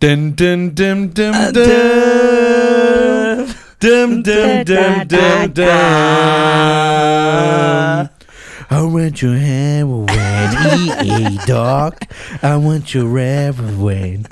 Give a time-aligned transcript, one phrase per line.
[0.00, 3.46] Dun, dun, dun, dun, Äh, dun.
[3.80, 5.66] Dum, dum, dum, dum, dum.
[8.70, 11.94] I want your heroin, EA Dog.
[12.42, 14.24] I want your heroin.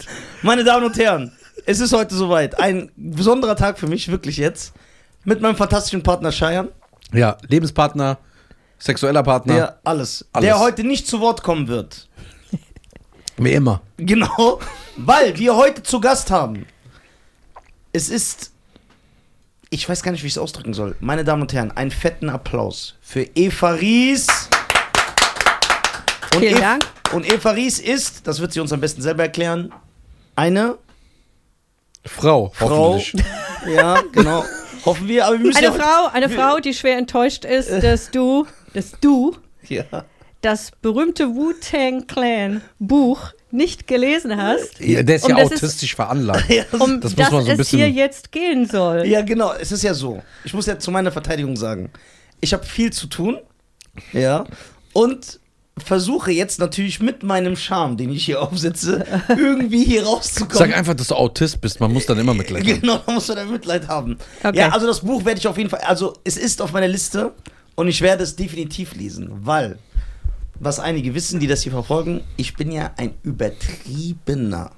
[0.43, 1.33] Meine Damen und Herren,
[1.65, 2.57] es ist heute soweit.
[2.61, 4.73] Ein besonderer Tag für mich, wirklich jetzt.
[5.25, 6.69] Mit meinem fantastischen Partner Cheyenne.
[7.13, 8.19] Ja, Lebenspartner,
[8.79, 10.45] sexueller Partner, Der alles, Alles.
[10.47, 12.07] Der heute nicht zu Wort kommen wird.
[13.37, 13.81] Wie immer.
[13.99, 14.61] Genau,
[14.97, 16.67] weil wir heute zu Gast haben.
[17.93, 18.53] Es ist.
[19.71, 20.95] Ich weiß gar nicht, wie ich es ausdrücken soll.
[21.01, 24.29] Meine Damen und Herren, einen fetten Applaus für Eva Ries.
[26.35, 26.87] Und Vielen Ev- Dank.
[27.13, 29.73] Und Eva Ries ist, das wird sie uns am besten selber erklären,
[30.37, 30.77] eine
[32.05, 32.95] Frau, Frau.
[32.95, 33.25] hoffentlich.
[33.67, 34.45] Ja, genau.
[34.85, 38.13] Hoffen wir, aber wir müssen Eine ja Frau, eine Frau, die schwer enttäuscht ist, dass
[38.13, 39.37] du, dass du
[39.69, 39.83] Ja.
[40.43, 45.63] Das berühmte Wu-Tang Clan Buch nicht gelesen hast, Ja, der ist Um ja das ist-
[45.63, 46.45] autistisch veranlagt.
[46.79, 49.07] um Das muss dass man so ein es bisschen- hier jetzt gehen soll.
[49.07, 49.53] Ja, genau.
[49.55, 50.23] Es ist ja so.
[50.45, 51.91] Ich muss ja zu meiner Verteidigung sagen.
[52.41, 53.39] Ich habe viel zu tun.
[54.13, 54.45] Ja.
[54.93, 55.41] Und
[55.79, 60.57] versuche jetzt natürlich mit meinem Charme, den ich hier aufsetze, irgendwie hier rauszukommen.
[60.59, 61.81] Sag einfach, dass du Autist bist.
[61.81, 62.81] Man muss dann immer Mitleid haben.
[62.81, 64.19] Genau, da muss man dann Mitleid haben.
[64.43, 64.59] Okay.
[64.59, 67.33] Ja, also das Buch werde ich auf jeden Fall, also es ist auf meiner Liste
[67.75, 69.79] und ich werde es definitiv lesen, weil,
[70.61, 74.71] was einige wissen, die das hier verfolgen, ich bin ja ein übertriebener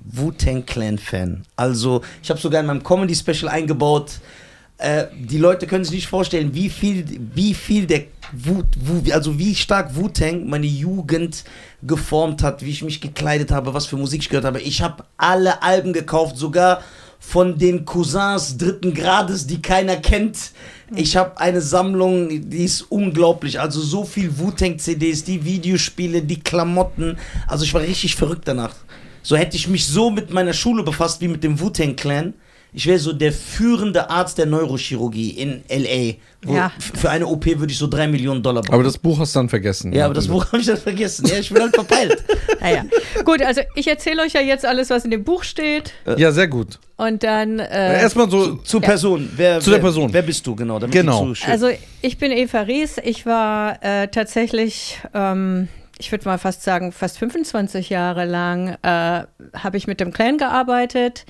[0.00, 1.44] Wu-Tang Clan-Fan.
[1.56, 4.20] Also, ich habe sogar in meinem Comedy-Special eingebaut,
[4.78, 7.04] äh, die Leute können sich nicht vorstellen, wie viel,
[7.34, 11.44] wie viel der Wu, Wu, also wie stark Wu-Tang meine Jugend
[11.82, 14.60] geformt hat, wie ich mich gekleidet habe, was für Musik ich gehört habe.
[14.60, 16.82] Ich habe alle Alben gekauft, sogar
[17.26, 20.52] von den Cousins dritten Grades, die keiner kennt.
[20.94, 23.58] Ich habe eine Sammlung, die ist unglaublich.
[23.58, 27.16] Also so viel Wu-Tang-CDs, die Videospiele, die Klamotten.
[27.48, 28.74] Also ich war richtig verrückt danach.
[29.22, 32.34] So hätte ich mich so mit meiner Schule befasst wie mit dem Wu-Tang-Clan.
[32.76, 36.14] Ich wäre so der führende Arzt der Neurochirurgie in L.A.
[36.52, 36.72] Ja.
[36.78, 38.74] Für eine OP würde ich so drei Millionen Dollar brauchen.
[38.74, 39.92] Aber das Buch hast du dann vergessen.
[39.92, 41.24] ja, aber das Buch habe ich dann vergessen.
[41.26, 42.22] Ja, ich bin halt verpeilt.
[42.60, 42.84] Naja.
[43.24, 45.92] Gut, also ich erzähle euch ja jetzt alles, was in dem Buch steht.
[46.16, 46.78] Ja, sehr gut.
[46.96, 47.58] Und dann.
[47.58, 48.56] Äh, Erstmal so.
[48.56, 49.28] Zur Person.
[49.36, 50.10] Wer, Zu der Person.
[50.12, 50.78] Wer bist du, genau?
[50.78, 51.20] damit Genau.
[51.26, 51.68] die Zuschauer- Also
[52.00, 52.96] ich bin Eva Ries.
[53.04, 55.68] Ich war äh, tatsächlich, ähm,
[55.98, 60.38] ich würde mal fast sagen, fast 25 Jahre lang äh, habe ich mit dem Clan
[60.38, 61.26] gearbeitet.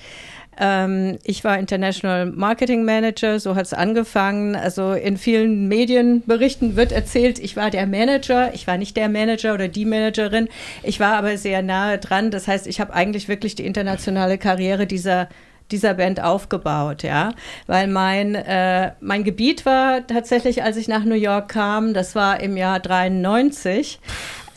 [0.59, 4.55] Ähm, ich war International Marketing Manager, so hat es angefangen.
[4.55, 8.53] Also in vielen Medienberichten wird erzählt, ich war der Manager.
[8.53, 10.47] Ich war nicht der Manager oder die Managerin.
[10.83, 12.31] Ich war aber sehr nahe dran.
[12.31, 15.29] Das heißt, ich habe eigentlich wirklich die internationale Karriere dieser
[15.71, 17.33] dieser Band aufgebaut, ja,
[17.65, 22.39] weil mein, äh, mein Gebiet war tatsächlich, als ich nach New York kam, das war
[22.39, 23.99] im Jahr 93,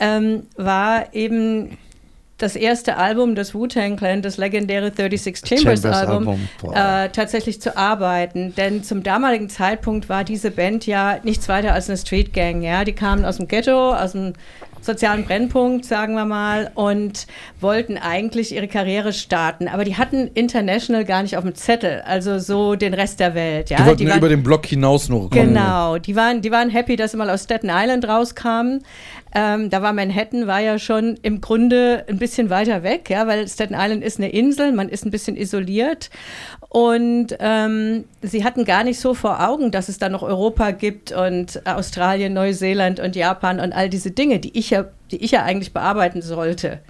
[0.01, 1.79] ähm, war eben
[2.39, 7.61] das erste Album des Wu-Tang Clan, das legendäre 36 Chambers, Chambers Album, Album, äh, tatsächlich
[7.61, 8.55] zu arbeiten.
[8.57, 12.63] Denn zum damaligen Zeitpunkt war diese Band ja nichts weiter als eine Street Gang.
[12.63, 12.85] Ja?
[12.85, 14.35] Die kamen aus dem Ghetto, aus dem
[14.81, 17.27] sozialen Brennpunkt, sagen wir mal, und
[17.61, 19.67] wollten eigentlich ihre Karriere starten.
[19.67, 23.71] Aber die hatten international gar nicht auf dem Zettel, also so den Rest der Welt.
[23.71, 23.79] Ja?
[23.79, 25.49] Die wollten nur waren- über den Block hinaus nur kommen.
[25.49, 28.85] Genau, die waren, die waren happy, dass sie mal aus Staten Island rauskamen.
[29.35, 33.47] Ähm, da war Manhattan, war ja schon im Grunde ein bisschen weiter weg, ja, weil
[33.49, 36.11] Staten Island ist eine Insel, man ist ein bisschen isoliert.
[36.69, 41.13] Und ähm, sie hatten gar nicht so vor Augen, dass es da noch Europa gibt
[41.13, 45.43] und Australien, Neuseeland und Japan und all diese Dinge, die ich ja, die ich ja
[45.45, 46.81] eigentlich bearbeiten sollte.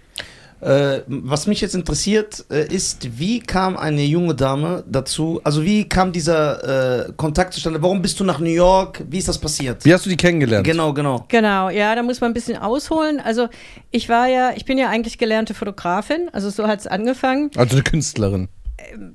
[0.60, 5.40] Äh, was mich jetzt interessiert, äh, ist, wie kam eine junge Dame dazu?
[5.44, 7.80] Also wie kam dieser äh, Kontakt zustande?
[7.80, 9.04] Warum bist du nach New York?
[9.08, 9.84] Wie ist das passiert?
[9.84, 10.66] Wie hast du die kennengelernt?
[10.66, 11.24] Genau, genau.
[11.28, 13.20] Genau, ja, da muss man ein bisschen ausholen.
[13.20, 13.48] Also
[13.92, 17.50] ich war ja, ich bin ja eigentlich gelernte Fotografin, also so hat es angefangen.
[17.56, 18.48] Also eine Künstlerin.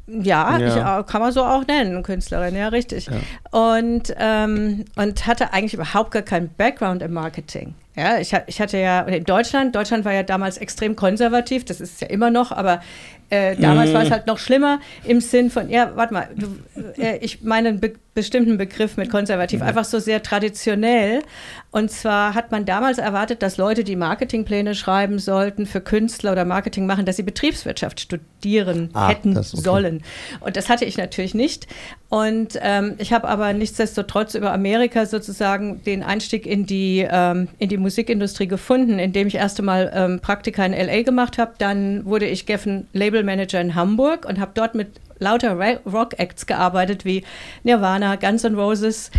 [0.07, 0.67] Ja, Ja.
[0.67, 3.09] Ich, äh, kann man so auch nennen, Künstlerin, ja, richtig.
[3.51, 7.73] Und, ähm, und hatte eigentlich überhaupt gar keinen Background im Marketing.
[7.95, 12.01] Ja, ich, ich hatte ja, in Deutschland, Deutschland war ja damals extrem konservativ, das ist
[12.01, 12.81] ja immer noch, aber
[13.29, 13.93] äh, damals Mhm.
[13.93, 16.57] war es halt noch schlimmer im Sinn von, ja, warte mal, du,
[17.01, 19.67] äh, ich meine einen be bestimmten Begriff mit konservativ, Mhm.
[19.69, 21.23] einfach so sehr traditionell.
[21.72, 26.46] Und zwar hat man damals erwartet, dass Leute, die Marketingpläne schreiben sollten für Künstler oder
[26.46, 29.47] Marketing machen, dass sie Betriebswirtschaft studieren Ah, hätten okay.
[29.53, 30.03] sollen.
[30.41, 31.66] Und das hatte ich natürlich nicht.
[32.13, 37.69] Und ähm, ich habe aber nichtsdestotrotz über Amerika sozusagen den Einstieg in die, ähm, in
[37.69, 41.53] die Musikindustrie gefunden, indem ich erst einmal ähm, Praktika in LA gemacht habe.
[41.57, 45.57] Dann wurde ich Geffen Label Manager in Hamburg und habe dort mit lauter
[45.91, 47.23] Rock-Acts gearbeitet wie
[47.63, 49.09] Nirvana, Guns N' Roses.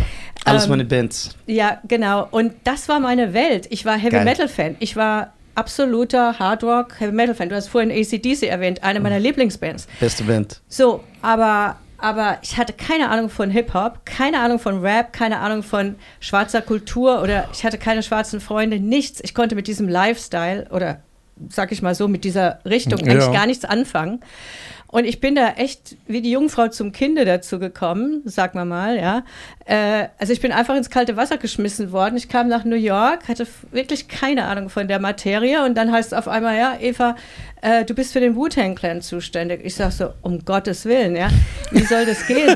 [0.45, 1.35] Alles ähm, meine Bands.
[1.47, 2.29] ja, genau.
[2.31, 3.67] Und das war meine Welt.
[3.71, 4.23] Ich war Heavy Geil.
[4.23, 4.77] Metal Fan.
[4.79, 7.49] Ich war absoluter Hardrock Heavy Metal Fan.
[7.49, 9.85] Du hast vorhin ACDC erwähnt, eine meiner Lieblingsbands.
[9.99, 10.61] Beste Band.
[10.69, 15.63] So, aber, aber ich hatte keine Ahnung von Hip-Hop, keine Ahnung von Rap, keine Ahnung
[15.63, 19.21] von schwarzer Kultur oder ich hatte keine schwarzen Freunde, nichts.
[19.23, 21.01] Ich konnte mit diesem Lifestyle oder
[21.49, 23.11] sag ich mal so, mit dieser Richtung Ja.
[23.11, 24.21] eigentlich gar nichts anfangen.
[24.87, 28.97] Und ich bin da echt wie die Jungfrau zum Kinde dazu gekommen, sag mal mal,
[28.97, 29.23] ja.
[29.65, 32.15] Äh, also ich bin einfach ins kalte Wasser geschmissen worden.
[32.17, 36.13] Ich kam nach New York, hatte wirklich keine Ahnung von der Materie und dann heißt
[36.13, 37.15] es auf einmal, ja, Eva,
[37.61, 39.61] äh, du bist für den Wu-Tang Clan zuständig.
[39.65, 41.29] Ich sag so, um Gottes Willen, ja,
[41.71, 42.49] wie soll das gehen?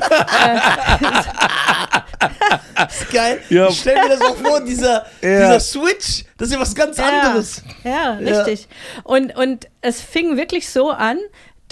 [2.76, 3.40] Das ist geil.
[3.50, 3.68] Ja.
[3.68, 5.56] Ich stell mir das auch vor, dieser, Ja.
[5.56, 7.62] dieser Switch, das ist ja was ganz anderes.
[7.84, 8.68] Ja, richtig.
[9.04, 11.18] Und, und es fing wirklich so an,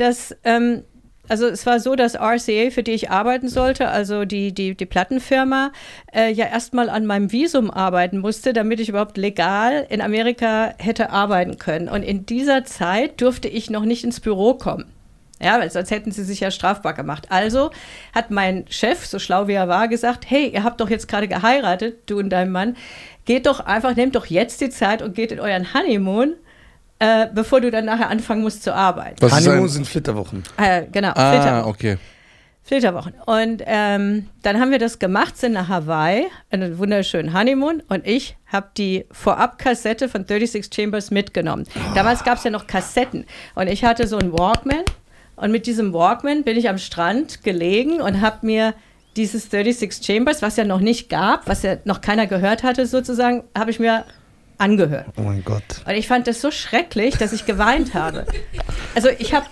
[0.00, 0.84] dass, ähm,
[1.28, 4.86] also es war so, dass RCA, für die ich arbeiten sollte, also die, die, die
[4.86, 5.72] Plattenfirma,
[6.12, 11.10] äh, ja erstmal an meinem Visum arbeiten musste, damit ich überhaupt legal in Amerika hätte
[11.10, 11.88] arbeiten können.
[11.88, 14.86] Und in dieser Zeit durfte ich noch nicht ins Büro kommen.
[15.40, 17.26] Ja, weil sonst hätten sie sich ja strafbar gemacht.
[17.30, 17.70] Also
[18.12, 21.28] hat mein Chef, so schlau wie er war, gesagt, hey, ihr habt doch jetzt gerade
[21.28, 22.76] geheiratet, du und dein Mann,
[23.24, 26.34] geht doch einfach, nehmt doch jetzt die Zeit und geht in euren Honeymoon,
[26.98, 29.16] äh, bevor du dann nachher anfangen musst zu arbeiten.
[29.20, 30.42] Was ist Honeymoon ein, sind Flitterwochen.
[30.56, 31.70] Äh, genau, ah, Flitterwochen.
[31.70, 31.98] okay.
[32.68, 33.14] Flitterwochen.
[33.24, 37.82] Und ähm, dann haben wir das gemacht, sind nach Hawaii, einen wunderschönen Honeymoon.
[37.88, 41.64] Und ich habe die Vorab-Kassette von 36 Chambers mitgenommen.
[41.94, 43.24] Damals gab es ja noch Kassetten.
[43.54, 44.84] Und ich hatte so einen Walkman.
[45.36, 48.74] Und mit diesem Walkman bin ich am Strand gelegen und habe mir
[49.16, 53.44] dieses 36 Chambers, was ja noch nicht gab, was ja noch keiner gehört hatte sozusagen,
[53.56, 54.04] habe ich mir
[54.58, 55.06] angehört.
[55.16, 55.62] Oh mein Gott.
[55.87, 58.26] Und ich fand das so schrecklich, dass ich geweint habe.
[58.94, 59.46] Also ich habe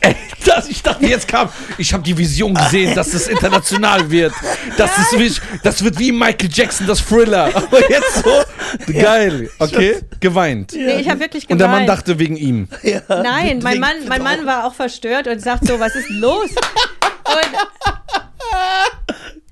[0.69, 1.49] ich dachte, jetzt kam,
[1.79, 4.33] ich habe die Vision gesehen, dass es international wird.
[4.77, 5.33] Das, ist wie,
[5.63, 7.51] das wird wie Michael Jackson, das Thriller.
[7.55, 9.49] Aber jetzt so, geil.
[9.59, 10.73] Okay, geweint.
[10.75, 11.61] nee, ich habe wirklich Und geweint.
[11.61, 12.69] der Mann dachte wegen ihm.
[12.83, 16.19] Ja, Nein, mein Mann, mein Mann war auch verstört und sagt so, was ist denn
[16.19, 16.51] los?
[16.51, 17.49] Und,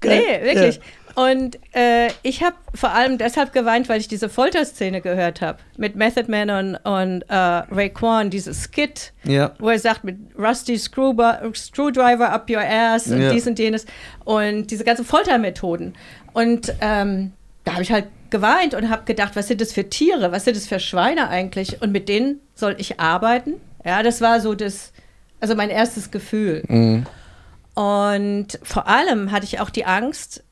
[0.04, 0.80] nee, wirklich.
[1.14, 5.94] Und äh, ich habe vor allem deshalb geweint, weil ich diese Folterszene gehört habe mit
[5.94, 9.52] Method Man und, und äh, Raekwon, dieses Skit, Ja.
[9.60, 13.30] wo er sagt mit Rusty Screwdriver up your ass und Ja.
[13.32, 13.86] dies und jenes
[14.24, 15.94] und diese ganzen Foltermethoden.
[16.32, 17.32] Und ähm,
[17.62, 20.56] da habe ich halt geweint und habe gedacht, was sind das für Tiere, was sind
[20.56, 23.54] das für Schweine eigentlich und mit denen soll ich arbeiten?
[23.84, 24.92] Ja, das war so das,
[25.40, 26.64] also mein erstes Gefühl.
[26.66, 27.06] Mhm.
[27.74, 30.42] Und vor allem hatte ich auch die Angst,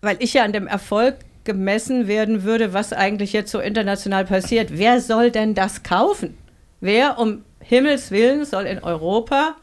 [0.00, 4.76] weil ich ja an dem Erfolg gemessen werden würde, was eigentlich jetzt so international passiert.
[4.76, 6.36] Wer soll denn das kaufen?
[6.80, 9.56] Wer um Himmels Willen soll in Europa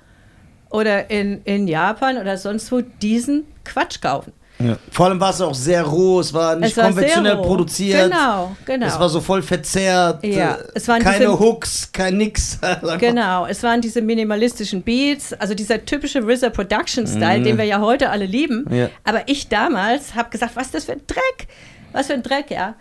[0.70, 4.34] oder in, in Japan oder sonst wo diesen Quatsch kaufen?
[4.58, 4.78] Ja.
[4.90, 8.10] Vor allem war es auch sehr roh, es war nicht Es war konventionell produziert.
[8.10, 8.86] Genau, genau.
[8.88, 10.24] Es war so voll verzerrt.
[10.26, 12.58] Ja, äh, es waren keine diese- Hooks, kein nix.
[12.62, 17.44] Einfach- Genau, es waren diese minimalistischen Beats, also dieser typische RZA Production Style, Mhm.
[17.44, 18.66] den wir ja heute alle lieben.
[18.74, 18.90] Ja.
[19.04, 21.48] Aber ich damals habe gesagt, was ist das für ein Dreck?
[21.92, 22.76] Was für ein Dreck, ja.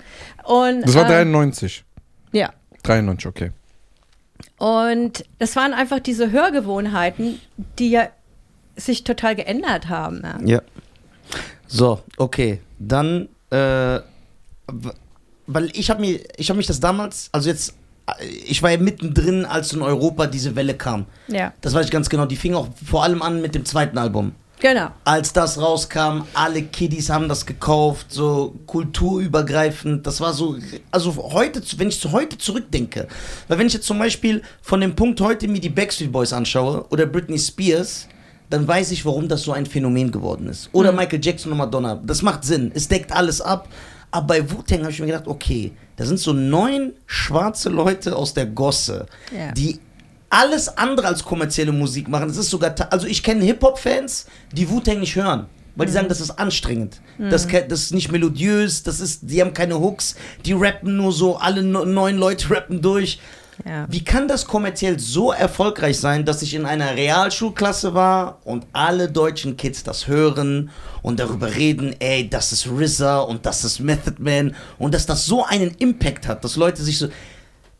[0.44, 1.84] Und, Das war ähm, 93.
[2.32, 2.50] Ja.
[2.84, 3.50] 93, okay.
[4.58, 7.40] Und das waren einfach diese Hörgewohnheiten,
[7.78, 8.08] die ja
[8.76, 10.22] sich total geändert haben.
[10.44, 10.54] Ja.
[10.56, 10.62] Ja.
[11.74, 12.60] So, okay.
[12.78, 13.98] Dann, äh,
[15.46, 17.74] weil ich habe mir, ich habe mich das damals, also jetzt,
[18.06, 21.06] äh, ich war ja mittendrin, als in Europa diese Welle kam.
[21.26, 22.26] ja, Das weiß ich ganz genau.
[22.26, 24.32] Die fing auch vor allem an mit dem zweiten Album.
[24.60, 24.90] genau.
[25.04, 30.06] Als das rauskam, alle Kiddies haben das gekauft, so kulturübergreifend.
[30.06, 30.56] Das war so,
[30.92, 33.08] also heute, wenn ich zu heute zurückdenke,
[33.48, 36.86] weil wenn ich jetzt zum Beispiel von dem Punkt heute mir die Backstreet Boys anschaue
[36.90, 38.06] oder Britney Spears,
[38.50, 40.68] dann weiß ich, warum das so ein Phänomen geworden ist.
[40.72, 40.98] Oder Mhm.
[40.98, 42.00] Michael Jackson und Madonna.
[42.04, 42.70] Das macht Sinn.
[42.74, 43.68] Es deckt alles ab.
[44.10, 48.32] Aber bei Wu-Tang habe ich mir gedacht, okay, da sind so neun schwarze Leute aus
[48.34, 49.50] der Gosse, Ja.
[49.52, 49.80] die
[50.30, 52.28] alles andere als kommerzielle Musik machen.
[52.28, 55.46] Das ist sogar, also ich kenne Hip-Hop-Fans, die Wu-Tang nicht hören.
[55.76, 57.00] Weil die sagen, das ist anstrengend.
[57.18, 60.14] Das, ke- das ist nicht melodiös, das ist, die haben keine Hooks,
[60.46, 63.18] die rappen nur so, alle neun Leute rappen durch.
[63.64, 63.86] Ja.
[63.88, 69.08] Wie kann das kommerziell so erfolgreich sein, dass ich in einer Realschulklasse war und alle
[69.08, 70.70] deutschen Kids das hören
[71.02, 75.26] und darüber reden, ey, das ist RZA und das ist Method Man und dass das
[75.26, 77.08] so einen Impact hat, dass Leute sich so...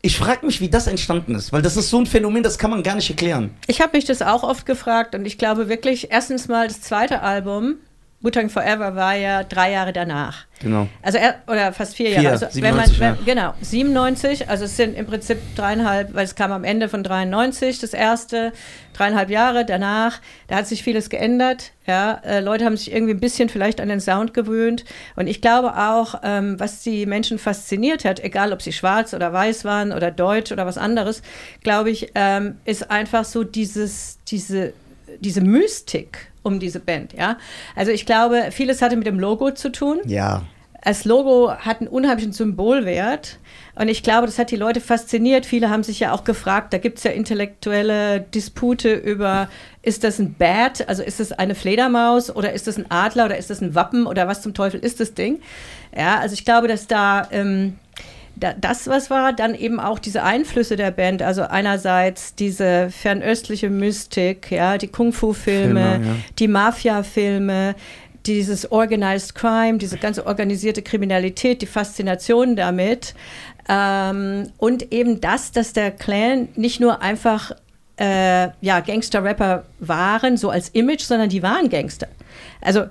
[0.01, 2.69] Ich frage mich, wie das entstanden ist, weil das ist so ein Phänomen, das kann
[2.69, 3.49] man gar nicht erklären.
[3.65, 7.23] Ich habe mich das auch oft gefragt und ich glaube wirklich, erstens mal das zweite
[7.23, 7.77] Album,
[8.25, 10.45] Wu-Tang Forever war ja drei Jahre danach.
[10.59, 10.87] Genau.
[11.03, 12.29] Also er, oder fast vier Vier, Jahre.
[12.31, 16.33] Also 97, wenn man, wenn, genau, 97, also es sind im Prinzip dreieinhalb, weil es
[16.33, 18.51] kam am Ende von 93 das erste,
[18.93, 21.71] dreieinhalb Jahre danach, da hat sich vieles geändert.
[21.85, 24.85] Ja, äh, Leute haben sich irgendwie ein bisschen vielleicht an den Sound gewöhnt.
[25.15, 29.31] Und ich glaube auch, ähm, was die Menschen fasziniert hat, egal ob sie schwarz oder
[29.31, 31.21] weiß waren oder deutsch oder was anderes,
[31.61, 34.73] glaube ich, ähm, ist einfach so dieses, diese,
[35.19, 37.13] diese Mystik um diese Band.
[37.13, 37.37] Ja,
[37.75, 40.43] also ich glaube, vieles hatte mit dem Logo zu tun Ja.
[40.81, 43.39] als Logo hat einen unheimlichen Symbolwert.
[43.77, 45.45] Und ich glaube, das hat die Leute fasziniert.
[45.45, 49.49] Viele haben sich ja auch gefragt, da gibt es ja intellektuelle Dispute über,
[49.81, 53.37] ist das ein Bat, also ist das eine Fledermaus oder ist das ein Adler oder
[53.37, 55.41] ist das ein Wappen oder was zum Teufel ist das Ding?
[55.97, 57.84] Ja, also ich glaube, dass da, ähm, da
[58.35, 64.51] das was war, dann eben auch diese Einflüsse der Band, also einerseits diese fernöstliche Mystik,
[64.51, 66.15] ja, die Kung-Fu-Filme, Filme, ja.
[66.37, 67.75] die Mafia-Filme,
[68.25, 73.15] dieses Organized Crime, diese ganze organisierte Kriminalität, die Faszination damit
[73.69, 77.51] ähm, und eben das, dass der Clan nicht nur einfach
[77.97, 82.07] äh, ja, Gangster-Rapper waren, so als Image, sondern die waren Gangster.
[82.61, 82.85] Also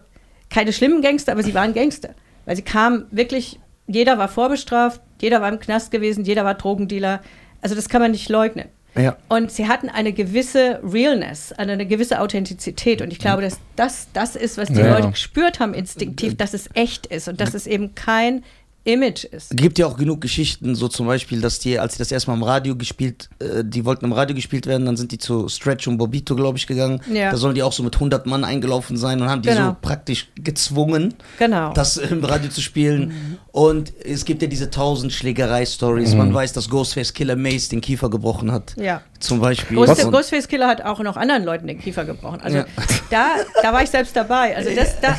[0.50, 2.10] keine schlimmen Gangster, aber sie waren Gangster.
[2.46, 7.20] Weil sie kamen wirklich, jeder war vorbestraft, jeder war im Knast gewesen, jeder war Drogendealer.
[7.60, 8.68] Also das kann man nicht leugnen.
[8.96, 9.16] Ja.
[9.28, 13.02] Und sie hatten eine gewisse Realness, eine gewisse Authentizität.
[13.02, 14.96] Und ich glaube, dass das das ist, was die Ja.
[14.96, 18.44] Leute gespürt haben instinktiv, dass es echt ist und dass es eben kein
[18.84, 19.56] Image ist.
[19.56, 22.42] Gibt ja auch genug Geschichten, so zum Beispiel, dass die, als sie das erstmal im
[22.42, 25.96] Radio gespielt, äh, die wollten im Radio gespielt werden, dann sind die zu Stretch und
[25.96, 27.00] Bobito, glaube ich, gegangen.
[27.10, 27.30] Ja.
[27.30, 29.68] Da sollen die auch so mit 100 Mann eingelaufen sein und haben die Genau.
[29.70, 31.72] so praktisch gezwungen, Genau.
[31.72, 33.38] das im Radio zu spielen.
[33.52, 36.14] Und es gibt ja diese tausend Schlägerei-Stories.
[36.14, 38.74] Man weiß, dass Ghostface Killer Mace den Kiefer gebrochen hat.
[38.76, 39.00] ja.
[39.20, 39.78] Zum Beispiel.
[39.78, 42.42] Ghost, Und- Ghostface Killer hat auch noch anderen Leuten den Kiefer gebrochen.
[42.42, 42.66] Also Ja.
[43.08, 43.26] da,
[43.62, 44.54] da war ich selbst dabei.
[44.54, 45.18] Also das, da,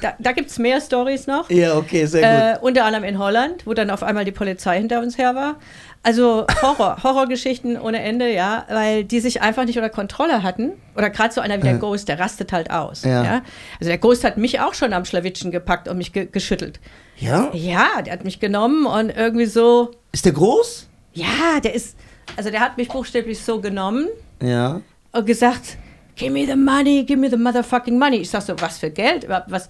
[0.00, 1.50] da, da gibt es mehr Stories noch.
[1.50, 2.62] ja, okay, sehr gut.
[2.62, 5.56] Äh, unter anderem in Holland, wo dann auf einmal die Polizei hinter uns her war.
[6.02, 10.72] Also Horror, Horrorgeschichten ohne Ende, ja, weil die sich einfach nicht unter Kontrolle hatten.
[10.96, 13.04] Oder gerade so einer wie der Ghost, der rastet halt aus.
[13.04, 13.24] Ja.
[13.24, 13.32] Ja.
[13.80, 16.80] Also der Ghost hat mich auch schon am Schlawittchen gepackt und mich ge geschüttelt.
[17.16, 17.50] Ja?
[17.52, 20.88] Ja, der hat mich genommen und irgendwie so, Ist der groß?
[21.14, 21.96] ja, der ist,
[22.36, 24.08] also der hat mich buchstäblich so genommen
[24.42, 24.80] Ja.
[25.12, 25.76] und gesagt,
[26.16, 28.16] give me the money, give me the motherfucking money.
[28.16, 29.28] Ich sag so, was für Geld?
[29.28, 29.68] Was?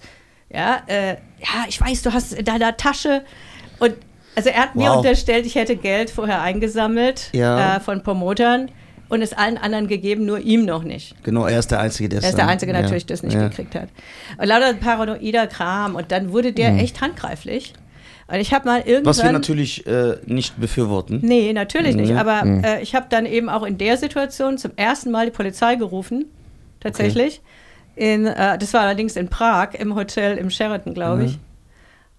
[0.53, 3.23] Ja, äh, ja, ich weiß, du hast in deiner Tasche.
[3.79, 3.95] Und
[4.35, 4.97] also er hat mir Wow.
[4.97, 7.77] unterstellt, ich hätte Geld vorher eingesammelt Ja.
[7.77, 8.69] äh, von Promotern
[9.09, 11.15] und es allen anderen gegeben, nur ihm noch nicht.
[11.23, 12.81] Genau, er ist der Einzige, der es Er ist der Einzige ja.
[12.81, 13.47] natürlich, der es nicht ja.
[13.47, 13.89] gekriegt hat.
[14.37, 15.95] Und lauter paranoider Kram.
[15.95, 17.73] Und dann wurde der echt handgreiflich.
[18.27, 19.01] Und ich habe mal irgendwann...
[19.01, 19.05] Mhm.
[19.05, 21.19] Was wir natürlich äh, nicht befürworten.
[21.21, 22.13] Nee, natürlich nicht.
[22.15, 25.75] Aber äh, ich habe dann eben auch in der Situation zum ersten Mal die Polizei
[25.75, 26.25] gerufen.
[26.79, 27.41] Tatsächlich.
[27.95, 31.39] In, äh, das war allerdings in Prag, im Hotel im Sheraton, glaube ich.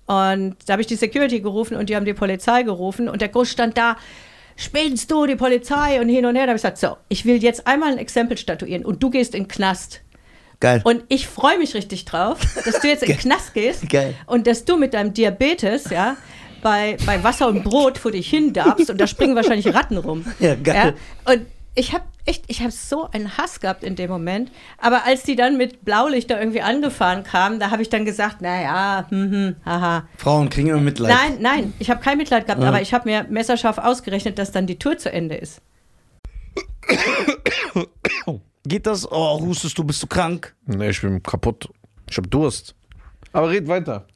[0.06, 3.08] Und da habe ich die Security gerufen und die haben die Polizei gerufen.
[3.08, 3.96] Und der Groß stand da,
[4.56, 6.44] spinnst du, die Polizei und hin und her.
[6.44, 9.34] Da habe ich gesagt, so, ich will jetzt einmal ein Exempel statuieren und du gehst
[9.34, 10.02] in den Knast.
[10.60, 10.80] Geil.
[10.84, 14.14] Und ich freue mich richtig drauf, dass du jetzt in den Knast gehst Geil.
[14.26, 16.16] und dass du mit deinem Diabetes, ja,
[16.62, 20.24] bei, bei Wasser und Brot vor dich hin darfst und da springen wahrscheinlich Ratten rum.
[20.38, 20.94] Ja, geil.
[21.26, 24.50] Und ich habe echt, ich habe so einen Hass gehabt in dem Moment.
[24.78, 29.06] Aber als die dann mit Blaulichter irgendwie angefahren kamen, da habe ich dann gesagt, naja,
[29.10, 30.08] hm, hm, haha.
[30.16, 31.12] Frauen kriegen immer Mitleid.
[31.14, 32.68] Nein, nein, ich habe kein Mitleid gehabt, Ja.
[32.68, 35.60] aber ich habe mir messerscharf ausgerechnet, dass dann die Tour zu Ende ist.
[38.66, 39.10] Geht das?
[39.10, 40.54] Oh, hustest du, bist du krank?
[40.66, 41.68] Nee, ich bin kaputt.
[42.08, 42.74] Ich hab Durst.
[43.32, 44.06] Aber red weiter.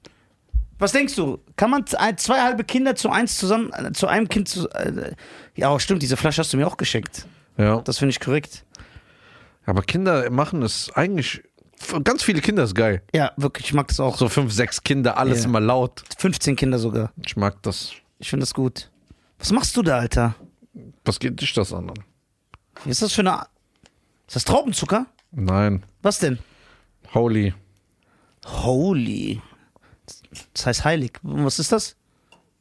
[0.79, 1.39] Was denkst du?
[1.57, 4.69] Kann man zwei halbe Kinder zu eins zusammen, äh, zu einem Kind zu.
[4.71, 5.13] Äh,
[5.57, 7.27] ja, stimmt, diese Flasche hast du mir auch geschenkt.
[7.59, 7.81] Ja.
[7.83, 8.65] Das finde ich korrekt.
[9.67, 11.43] Aber Kinder machen es eigentlich.
[12.03, 13.03] Ganz viele Kinder ist geil.
[13.15, 14.17] Ja, wirklich, ich mag das auch.
[14.17, 15.49] So fünf, sechs Kinder, alles Ja.
[15.49, 16.03] immer laut.
[16.19, 17.13] 15 Kinder sogar.
[17.25, 17.93] Ich mag das.
[18.19, 18.91] Ich finde das gut.
[19.39, 20.35] Was machst du da, Alter?
[21.05, 21.93] Was geht dich das an?
[22.85, 23.47] Was ist das für eine.
[24.27, 25.07] Ist das Traubenzucker?
[25.31, 25.85] Nein.
[26.03, 26.39] Was denn?
[27.15, 27.55] Holy.
[28.47, 29.41] Holy.
[30.55, 31.13] Das heißt heilig.
[31.23, 31.97] Und Was ist das?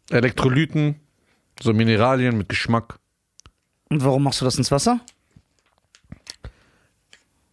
[0.10, 1.00] Elektrolyten,
[1.62, 3.00] so Mineralien mit Geschmack.
[3.90, 5.00] Und warum machst du das ins Wasser?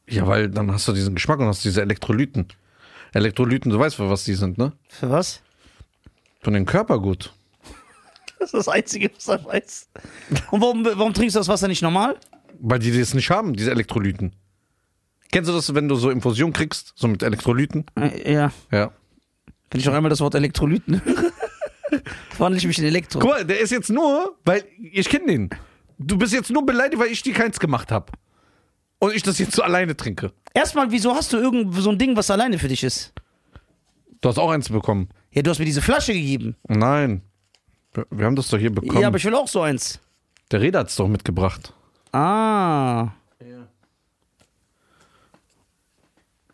[0.08, 2.46] Ja, weil dann hast du diesen Geschmack und hast diese Elektrolyten.
[3.12, 4.72] Elektrolyten, du weißt, für was die sind, ne?
[4.88, 5.40] Für was?
[6.42, 7.32] Von den Körpergut.
[8.40, 9.88] Das ist das Einzige, was er weiß.
[10.50, 12.18] Und warum, warum trinkst du das Wasser nicht normal?
[12.60, 14.34] Weil die das nicht haben, diese Elektrolyten.
[15.32, 17.86] Kennst du das, wenn du so Infusion kriegst, so mit Elektrolyten?
[18.26, 18.52] Ja.
[18.70, 18.92] Ja.
[19.70, 21.32] Wenn ich noch einmal das Wort Elektrolyten höre,
[22.30, 23.18] verwandle ich mich in Elektro.
[23.20, 25.50] Guck mal, der ist jetzt nur, weil ich kenne den.
[25.98, 28.12] Du bist jetzt nur beleidigt, weil ich dir keins gemacht habe.
[28.98, 30.32] Und ich das jetzt so alleine trinke.
[30.54, 33.12] Erstmal, wieso hast du irgend so ein Ding, was alleine für dich ist?
[34.20, 35.08] Du hast auch eins bekommen.
[35.32, 36.56] Ja, du hast mir diese Flasche gegeben.
[36.68, 37.22] Nein.
[38.10, 39.00] Wir, haben das doch hier bekommen.
[39.00, 40.00] Ja, aber ich will auch so eins.
[40.50, 41.72] Der Reda hat es doch mitgebracht.
[42.12, 43.12] Ah.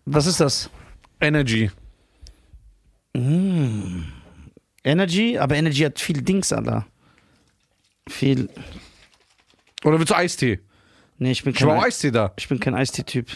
[0.04, 0.68] Was ist das?
[1.20, 1.70] Energy.
[4.82, 5.38] Energy?
[5.38, 6.86] Aber Energy hat viel Dings, Alter.
[8.08, 8.48] Viel.
[9.84, 10.60] Oder willst du Eistee?
[11.18, 12.32] Nee, ich bin Ich kein, Eistee da.
[12.36, 13.30] ich bin kein Eistee-Typ.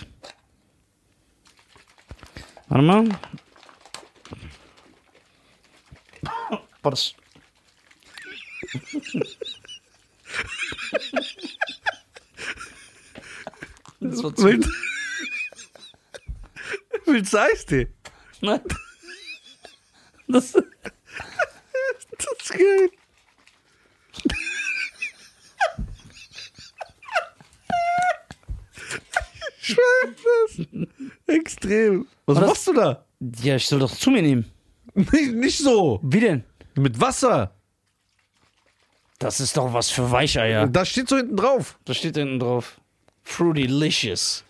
[2.68, 3.08] Warte mal.
[6.82, 7.14] Boah, das.
[14.00, 14.68] das war zu Willst,
[17.06, 17.88] willst du Eistee?
[18.40, 18.60] Nein.
[20.28, 20.62] Das, Das
[22.42, 22.90] ist geil.
[29.62, 30.66] Ich weiß
[31.26, 31.53] das.
[31.64, 32.06] Extrem.
[32.26, 33.04] Was das- machst du da?
[33.42, 34.50] ja, ich soll doch zu mir nehmen.
[34.94, 36.00] Nicht, nicht so.
[36.02, 36.44] Wie denn?
[36.76, 37.54] Mit Wasser.
[39.18, 40.66] Das ist doch was für Weicheier.
[40.66, 41.78] Da steht so hinten drauf.
[41.84, 42.80] Da steht hinten drauf.
[43.22, 44.44] Fruitylicious.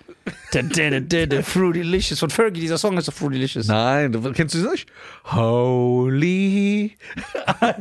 [0.52, 2.18] Da, da, da, da, da, Fruitylicious.
[2.18, 3.66] Von Fergie, dieser Song ist doch Fruitylicious.
[3.68, 4.90] Nein, du, kennst du das nicht?
[5.25, 6.97] Holy.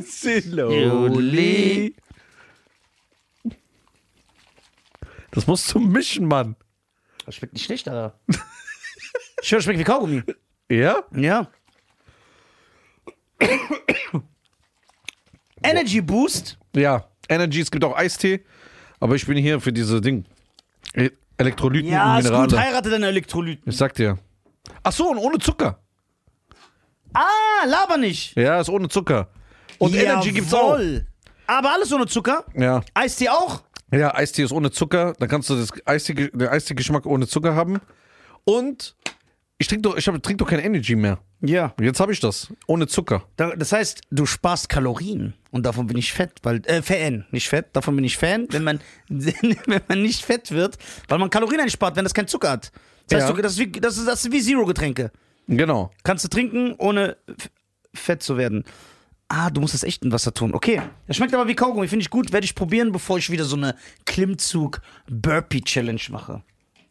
[0.02, 1.94] Slowly.
[5.32, 6.54] Das musst du mischen, Mann.
[7.26, 8.18] Das schmeckt nicht schlecht, Alter.
[9.42, 10.22] Ich höre, schmeckt wie Kaugummi.
[10.70, 11.02] Ja?
[11.14, 11.48] Ja.
[15.62, 16.58] Energy Boost.
[16.74, 17.04] Ja.
[17.28, 18.44] Energy, es gibt auch Eistee.
[19.00, 20.24] Aber ich bin hier für diese Ding.
[20.94, 22.48] E- Elektrolyten Ja, und ist Minerale.
[22.48, 22.58] gut.
[22.58, 23.70] Heirate deine Elektrolyten.
[23.70, 24.18] Ich sag dir.
[24.82, 25.78] Ach so, und ohne Zucker.
[27.12, 28.36] Ah, laber nicht.
[28.36, 29.28] Ja, ist ohne Zucker.
[29.78, 30.78] Und Energy gibt's auch.
[30.78, 31.06] Jawohl.
[31.46, 32.44] Aber alles ohne Zucker.
[32.54, 32.82] Ja.
[32.94, 33.62] Eistee auch.
[33.92, 35.12] Ja, Eistee ist ohne Zucker.
[35.18, 37.80] Dann kannst du das Eistee, den Eistee-Geschmack ohne Zucker haben.
[38.44, 38.94] Und
[39.64, 41.18] ich trinke doch, ich hab, trink doch kein Energy mehr.
[41.40, 41.74] Ja.
[41.80, 42.52] Jetzt habe ich das.
[42.66, 43.24] Ohne Zucker.
[43.36, 45.34] Da- Das heißt, du sparst Kalorien.
[45.50, 47.66] Und davon bin ich fett, weil, äh, Fan, nicht fett.
[47.72, 50.76] Davon bin ich Fan, wenn man, wenn man nicht fett wird,
[51.08, 52.72] weil man Kalorien einspart, wenn das kein Zucker hat.
[53.08, 53.34] Das heißt, Ja.
[53.36, 55.10] du, das, ist wie, das, ist, das ist wie Zero-Getränke.
[55.48, 55.90] Genau.
[56.04, 57.50] Kannst du trinken, ohne f-
[57.94, 58.64] fett zu werden.
[59.28, 60.54] Ah, du musst das echt in Wasser tun.
[60.54, 60.80] Okay.
[61.06, 61.88] Das schmeckt aber wie Kaugummi.
[61.88, 62.32] Finde ich gut.
[62.32, 66.42] Werde ich probieren, bevor ich wieder so eine Klimmzug-Burpee-Challenge mache.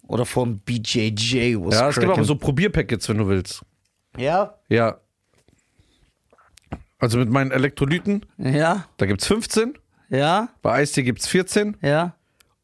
[0.07, 1.55] Oder vom BJJ.
[1.60, 3.63] was Ja, es gibt aber so Probierpackets, wenn du willst.
[4.17, 4.56] Ja?
[4.69, 4.99] Ja.
[6.99, 8.88] Also mit meinen Elektrolyten, Ja?
[8.97, 9.77] da gibt's 15.
[10.10, 10.49] Ja?
[10.62, 11.77] Bei Eistee gibt's 14.
[11.82, 12.15] Ja?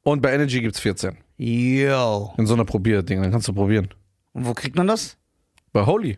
[0.03, 1.17] Und bei Energy gibt's 14.
[1.37, 2.33] Yo.
[2.37, 3.21] In so einer Probierding.
[3.21, 3.89] Dann kannst du probieren.
[4.33, 5.17] Und wo kriegt man das?
[5.71, 6.17] Bei Holy.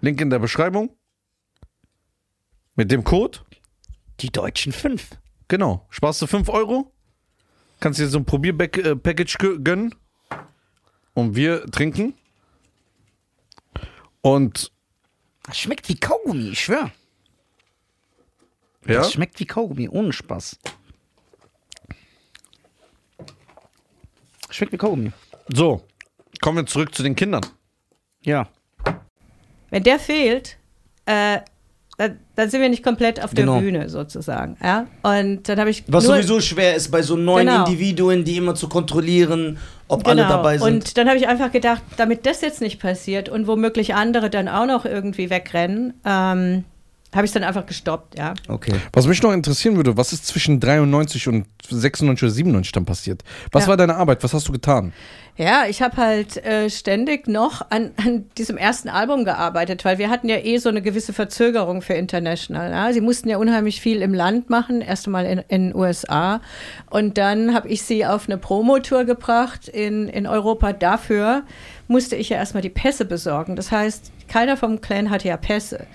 [0.00, 0.90] Link in der Beschreibung.
[2.76, 3.38] Mit dem Code.
[4.20, 5.10] Die deutschen fünf.
[5.48, 5.86] Genau.
[5.90, 6.92] Sparst du 5 Euro.
[7.80, 9.94] Kannst dir so ein Probierpackage gönnen.
[11.18, 12.14] Und wir trinken.
[14.20, 14.70] Und
[15.42, 16.92] Das schmeckt wie Kaugummi, ich schwör.
[18.86, 20.56] ja, Das schmeckt wie Kaugummi, ohne Spaß.
[24.50, 25.10] Schmeckt wie Kaugummi.
[25.48, 25.82] so.
[26.40, 27.44] Kommen wir zurück zu den Kindern.
[28.22, 28.48] Ja.
[29.70, 30.56] Wenn der fehlt,
[31.06, 31.40] äh,
[31.96, 33.54] dann, dann sind wir nicht komplett auf Genau.
[33.54, 34.56] der Bühne sozusagen.
[34.62, 34.86] Ja?
[35.02, 37.64] Und dann habe ich Was nur, sowieso schwer ist, bei so neuen Genau.
[37.66, 40.28] Individuen, die immer zu kontrollieren, ob alle Genau.
[40.36, 40.66] dabei sind.
[40.66, 44.48] Und dann habe ich einfach gedacht, damit das jetzt nicht passiert und womöglich andere dann
[44.48, 46.64] auch noch irgendwie wegrennen, ähm,
[47.14, 48.34] habe ich es dann einfach gestoppt, ja.
[48.48, 48.74] okay.
[48.92, 53.22] Was mich noch interessieren würde, was ist zwischen 93 und 96 oder 97 dann passiert?
[53.50, 53.68] Was Ja.
[53.70, 54.22] war deine Arbeit?
[54.24, 54.92] Was hast du getan?
[55.36, 60.10] Ja, ich habe halt äh, ständig noch an, an diesem ersten Album gearbeitet, weil wir
[60.10, 62.72] hatten ja eh so eine gewisse Verzögerung für International.
[62.72, 62.92] Ja?
[62.92, 66.40] Sie mussten ja unheimlich viel im Land machen, erst einmal in den USA.
[66.90, 70.72] Und dann habe ich sie auf eine Promotour gebracht in, in Europa.
[70.72, 71.44] Dafür
[71.86, 73.54] musste ich ja erstmal die Pässe besorgen.
[73.54, 75.86] Das heißt, keiner vom Clan hatte ja Pässe,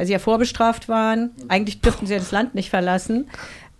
[0.00, 1.28] weil sie ja vorbestraft waren.
[1.48, 3.28] Eigentlich dürften sie das Land nicht verlassen.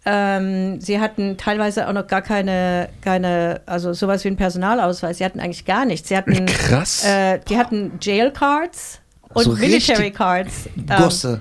[0.04, 5.16] Ähm, sie hatten teilweise auch noch gar keine, keine, also sowas wie einen Personalausweis.
[5.16, 6.11] Sie hatten eigentlich gar nichts.
[6.11, 7.06] Sie hatten, Krass.
[7.06, 9.00] äh, die hatten Jail Cards
[9.33, 10.68] und So Military Cards.
[10.76, 11.40] Ähm, Gosse.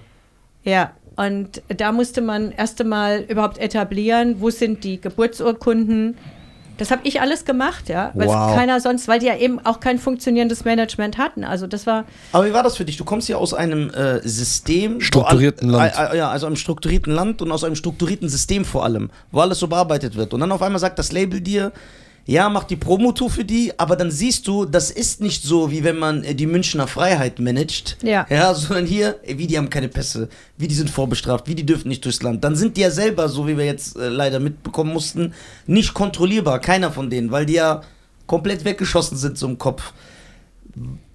[0.63, 6.15] ja, und da musste man erst einmal überhaupt etablieren, wo sind die Geburtsurkunden.
[6.79, 8.55] Das habe ich alles gemacht, ja, weil Wow.
[8.55, 11.43] keiner sonst, weil die ja eben auch kein funktionierendes Management hatten.
[11.43, 12.95] Also das war Aber wie war das für dich?
[12.97, 15.01] Du kommst ja aus einem äh, System.
[15.01, 16.11] Strukturierten all- Land.
[16.11, 19.41] Äh, äh, ja, also einem strukturierten Land und aus einem strukturierten System vor allem, wo
[19.41, 20.33] alles so bearbeitet wird.
[20.33, 21.71] Und dann auf einmal sagt das Label dir,
[22.29, 25.83] ja, mach die Promotour für die, aber dann siehst du, das ist nicht so, wie
[25.83, 27.97] wenn man äh, die Münchner Freiheit managt.
[28.03, 28.27] Ja.
[28.29, 31.65] Ja, sondern hier, ey, wie die haben keine Pässe, wie die sind vorbestraft, wie die
[31.65, 32.43] dürfen nicht durchs Land.
[32.43, 35.33] Dann sind die ja selber, so wie wir jetzt äh, leider mitbekommen mussten,
[35.65, 37.81] nicht kontrollierbar, keiner von denen, weil die ja
[38.27, 39.91] komplett weggeschossen sind so im Kopf.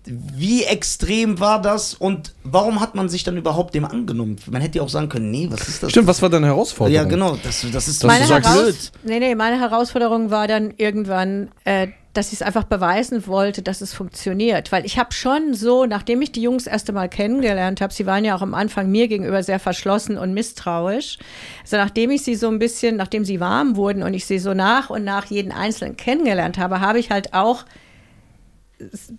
[0.06, 4.36] Wie extrem war das und warum hat man sich dann überhaupt dem angenommen?
[4.46, 5.90] Man hätte ja auch sagen können, nee, was ist das?
[5.90, 6.94] Stimmt, was war deine Herausforderung?
[6.94, 11.50] Ja, genau, das, das ist meine, sagst, Heraus nee, nee, meine Herausforderung war dann irgendwann,
[11.64, 14.72] äh, dass ich es einfach beweisen wollte, dass es funktioniert.
[14.72, 18.24] Weil ich habe schon so, nachdem ich die Jungs erst einmal kennengelernt habe, sie waren
[18.24, 21.18] ja auch am Anfang mir gegenüber sehr verschlossen und misstrauisch.
[21.62, 24.54] Also nachdem ich sie so ein bisschen, nachdem sie warm wurden und ich sie so
[24.54, 27.64] nach und nach jeden Einzelnen kennengelernt habe, habe ich halt auch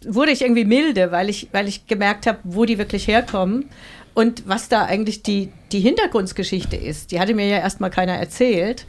[0.03, 3.69] wurde ich irgendwie milde, weil ich, weil ich gemerkt habe, wo die wirklich herkommen
[4.13, 7.11] und was da eigentlich die, die Hintergrundgeschichte ist.
[7.11, 8.85] Die hatte mir ja erstmal keiner erzählt.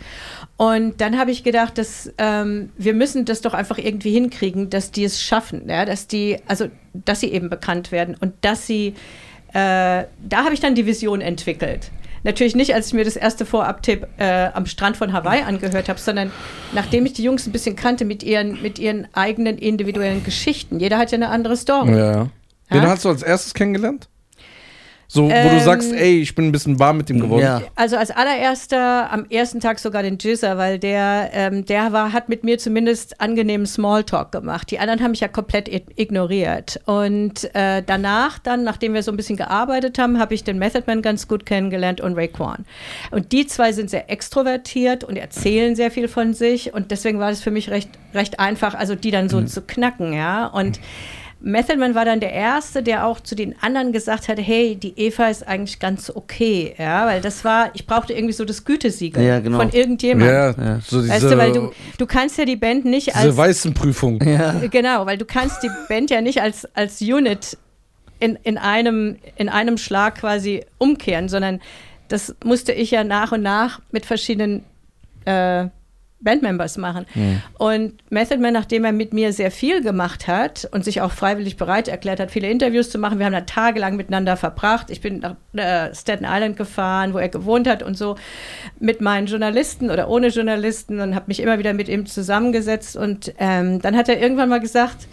[0.57, 4.92] Und dann habe ich gedacht, dass ähm, wir müssen das doch einfach irgendwie hinkriegen, dass
[4.92, 5.85] die es schaffen, ja?
[5.85, 8.94] dass die, also dass sie eben bekannt werden und dass sie,
[9.52, 11.90] äh, da habe ich dann die Vision entwickelt.
[12.27, 16.01] Natürlich nicht, als ich mir das erste Vorab-Tipp äh, am Strand von Hawaii angehört habe,
[16.01, 16.33] sondern
[16.73, 20.81] nachdem ich die Jungs ein bisschen kannte mit ihren, mit ihren eigenen individuellen Geschichten.
[20.81, 21.97] Jeder hat ja eine andere Story.
[21.97, 22.29] Ja.
[22.69, 22.89] Wen Ja?
[22.89, 24.09] hast du als erstes kennengelernt?
[25.09, 27.42] So, wo du Ähm, sagst, ey, ich bin ein bisschen warm mit ihm geworden.
[27.42, 27.62] Ja.
[27.77, 32.29] Also als allererster am ersten Tag sogar den Jizzer, weil der, ähm, der war, hat
[32.29, 34.71] mit mir zumindest angenehmen Smalltalk gemacht.
[34.71, 36.81] Die anderen haben mich ja komplett i- ignoriert.
[36.87, 40.83] Und äh, danach, dann, nachdem wir so ein bisschen gearbeitet haben, habe ich den Method
[40.87, 42.64] Man ganz gut kennengelernt und Raekwon.
[43.12, 46.75] Und die zwei sind sehr extrovertiert und erzählen sehr viel von sich.
[46.75, 50.12] Und deswegen war es für mich recht, recht einfach, also die dann so zu knacken,
[50.12, 50.47] ja.
[50.47, 50.81] Und
[51.40, 54.94] Method Man war dann der Erste, der auch zu den anderen gesagt hat, hey, die
[54.99, 59.22] Eva ist eigentlich ganz okay, ja, weil das war, ich brauchte irgendwie so das Gütesiegel
[59.22, 59.59] Ja, genau.
[59.59, 60.35] von irgendjemandem.
[60.35, 60.81] Ja, Ja.
[60.81, 63.75] so diese, Weißt du, weil du, du kannst ja die Band nicht diese als, weißen
[63.75, 64.18] Prüfung.
[64.70, 67.59] genau, weil du kannst die Band ja nicht als, als Unit
[68.18, 71.61] in, in, einem, in einem Schlag quasi umkehren, sondern
[72.09, 74.64] das musste ich ja nach und nach mit verschiedenen
[75.27, 75.66] äh,
[76.20, 77.07] Bandmembers machen.
[77.59, 81.57] Und Method Man, nachdem er mit mir sehr viel gemacht hat und sich auch freiwillig
[81.57, 84.90] bereit erklärt hat, viele Interviews zu machen, wir haben da tagelang miteinander verbracht.
[84.90, 88.16] Ich bin nach äh, Staten Island gefahren, wo er gewohnt hat und so,
[88.81, 92.96] mit meinen Journalisten oder ohne Journalisten und habe mich immer wieder mit ihm zusammengesetzt.
[92.96, 95.07] Und ähm, dann hat er irgendwann mal gesagt,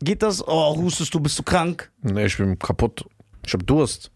[0.00, 0.46] Geht das?
[0.46, 1.90] Oh, hustest du, bist du krank?
[2.02, 3.04] Nee, ich bin kaputt.
[3.44, 4.10] Ich hab Durst.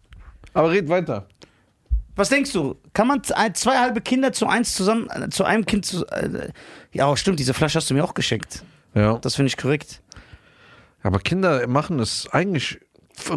[0.53, 1.27] Aber red weiter.
[2.15, 2.75] Was denkst du?
[2.93, 6.05] Kann man zwei halbe Kinder zu eins zusammen, äh, zu einem Kind zu.
[6.07, 6.49] Äh,
[6.91, 8.63] ja, stimmt, diese Flasche hast du mir auch geschenkt.
[8.93, 9.17] Ja.
[9.17, 10.01] Das finde ich korrekt.
[11.01, 12.79] Aber Kinder machen es eigentlich.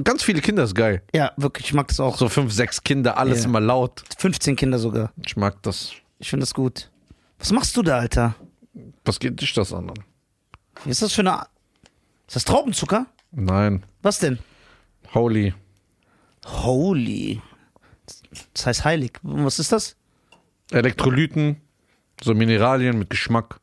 [0.05, 1.03] Ganz viele Kinder ist geil.
[1.15, 2.17] Ja, wirklich, ich mag das auch.
[2.17, 3.47] So fünf, sechs Kinder, alles Ja.
[3.47, 4.03] immer laut.
[4.19, 5.13] 15 Kinder sogar.
[5.25, 5.93] Ich mag das.
[6.19, 6.91] Ich finde das gut.
[7.39, 8.35] Was machst du da, Alter?
[9.05, 9.91] Was geht dich das an?
[10.85, 11.47] Was ist das für eine.
[12.27, 13.07] Ist das Traubenzucker?
[13.33, 13.85] Nein.
[14.03, 14.39] Was denn?
[15.15, 15.55] Holy.
[16.45, 17.41] Holy.
[18.55, 19.13] Das heißt heilig.
[19.23, 19.97] Was ist das?
[20.71, 21.61] Elektrolyten,
[22.23, 23.61] so Mineralien mit Geschmack.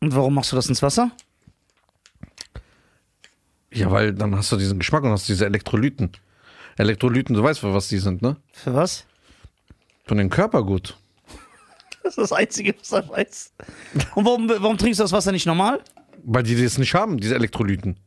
[0.00, 1.10] Und warum machst du das ins Wasser?
[3.72, 6.12] Ja, weil dann hast du diesen Geschmack und hast diese Elektrolyten.
[6.78, 8.36] Elektrolyten, du weißt, für was die sind, ne?
[8.52, 9.06] Für was?
[10.06, 10.96] Von dem Körper gut.
[12.02, 13.52] Das ist das Einzige, was er weiß.
[14.14, 15.82] Und warum, warum trinkst du das Wasser nicht normal?
[16.22, 17.98] Weil die das nicht haben, diese Elektrolyten.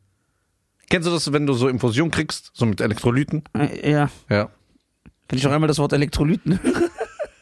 [0.88, 3.44] Kennst du das, wenn du so Infusion kriegst, so mit Elektrolyten?
[3.52, 4.10] Äh, ja.
[4.30, 4.48] Ja.
[5.30, 6.90] Wenn ich noch einmal das Wort Elektrolyten höre,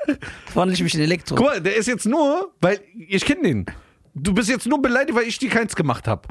[0.54, 1.34] wandle ich mich in Elektro.
[1.34, 3.66] Guck mal, der ist jetzt nur, weil ich kenne den.
[4.14, 6.28] Du bist jetzt nur beleidigt, weil ich dir keins gemacht habe.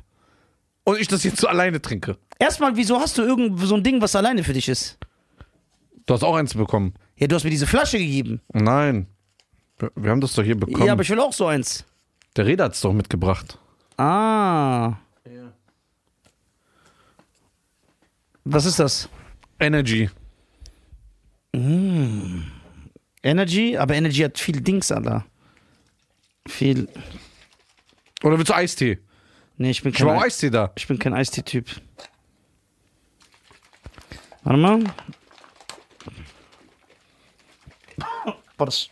[0.84, 2.17] Und ich das jetzt so alleine trinke.
[2.39, 4.98] Erstmal, wieso hast du irgend so ein Ding, was alleine für dich ist?
[6.06, 6.93] Du hast auch eins bekommen.
[7.17, 8.39] Ja, du hast mir diese Flasche gegeben.
[8.54, 9.08] Nein.
[9.96, 10.86] Wir, haben das doch hier bekommen.
[10.86, 11.86] Ja, aber ich will auch so eins.
[12.36, 13.60] der Reda hat es doch mitgebracht.
[13.98, 14.93] Ah.
[18.46, 19.10] Was ist das?
[19.60, 20.10] Energy.
[23.24, 23.78] Energy?
[23.78, 25.26] Aber Energy hat viel Dings, Alter.
[26.48, 26.88] Viel.
[28.24, 29.00] Oder willst du Eistee?
[29.58, 30.72] Nee, ich bin Ich war auch kein, Eistee da.
[30.78, 31.70] ich bin kein Eistee-Typ.
[34.43, 34.84] Warte mal.
[38.58, 38.89] Boah, das.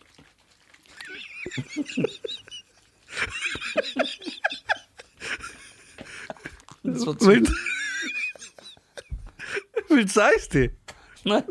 [6.83, 7.51] das war zu Willst,
[9.89, 10.71] willst du Eistee?
[11.23, 11.43] Nein.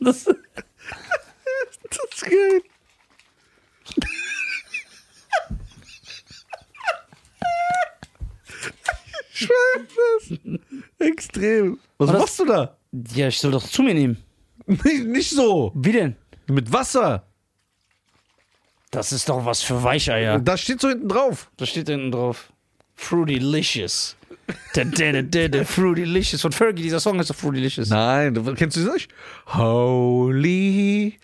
[0.00, 2.62] Das, Das ist geil.
[9.34, 10.38] Ich das.
[10.98, 11.78] Extrem.
[11.98, 12.76] Was das- machst du da?
[13.14, 14.22] ja, ich soll doch zu mir nehmen.
[14.66, 15.72] Nicht, nicht so.
[15.74, 16.16] Wie denn?
[16.46, 17.26] Mit Wasser.
[18.90, 20.38] Das ist doch was für Weicheier.
[20.38, 21.50] Da steht so hinten drauf.
[21.56, 22.52] Da steht hinten drauf.
[22.96, 24.14] Da, da,
[25.64, 26.42] Fruitylicious.
[26.42, 27.88] Von Fergie, dieser Song heißt doch Fruitylicious.
[27.88, 29.10] Nein, du, kennst du das nicht?
[29.46, 31.18] Holy.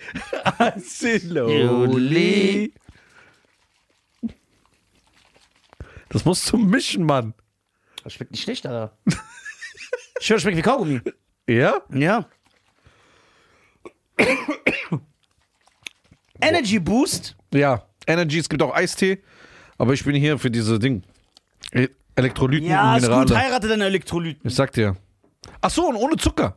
[0.80, 2.72] Slowly.
[6.08, 7.34] Das musst du mischen, Mann.
[8.02, 8.96] Das schmeckt nicht schlecht, Alter.
[10.20, 11.00] Ich höre, das schmeckt wie Kaugummi.
[11.46, 11.82] Ja?
[11.92, 12.28] Ja.
[16.40, 17.36] Energy Boost.
[17.52, 17.86] Ja.
[18.06, 19.22] Energy, es gibt auch Eistee.
[19.78, 21.02] Aber ich bin hier für diese Ding.
[22.20, 23.26] Elektrolyten Ja, und ist Minerale.
[23.26, 23.36] gut.
[23.36, 24.48] Heirate deine Elektrolyten.
[24.48, 24.96] Ich sag dir.
[25.60, 26.56] Ach so, und ohne Zucker.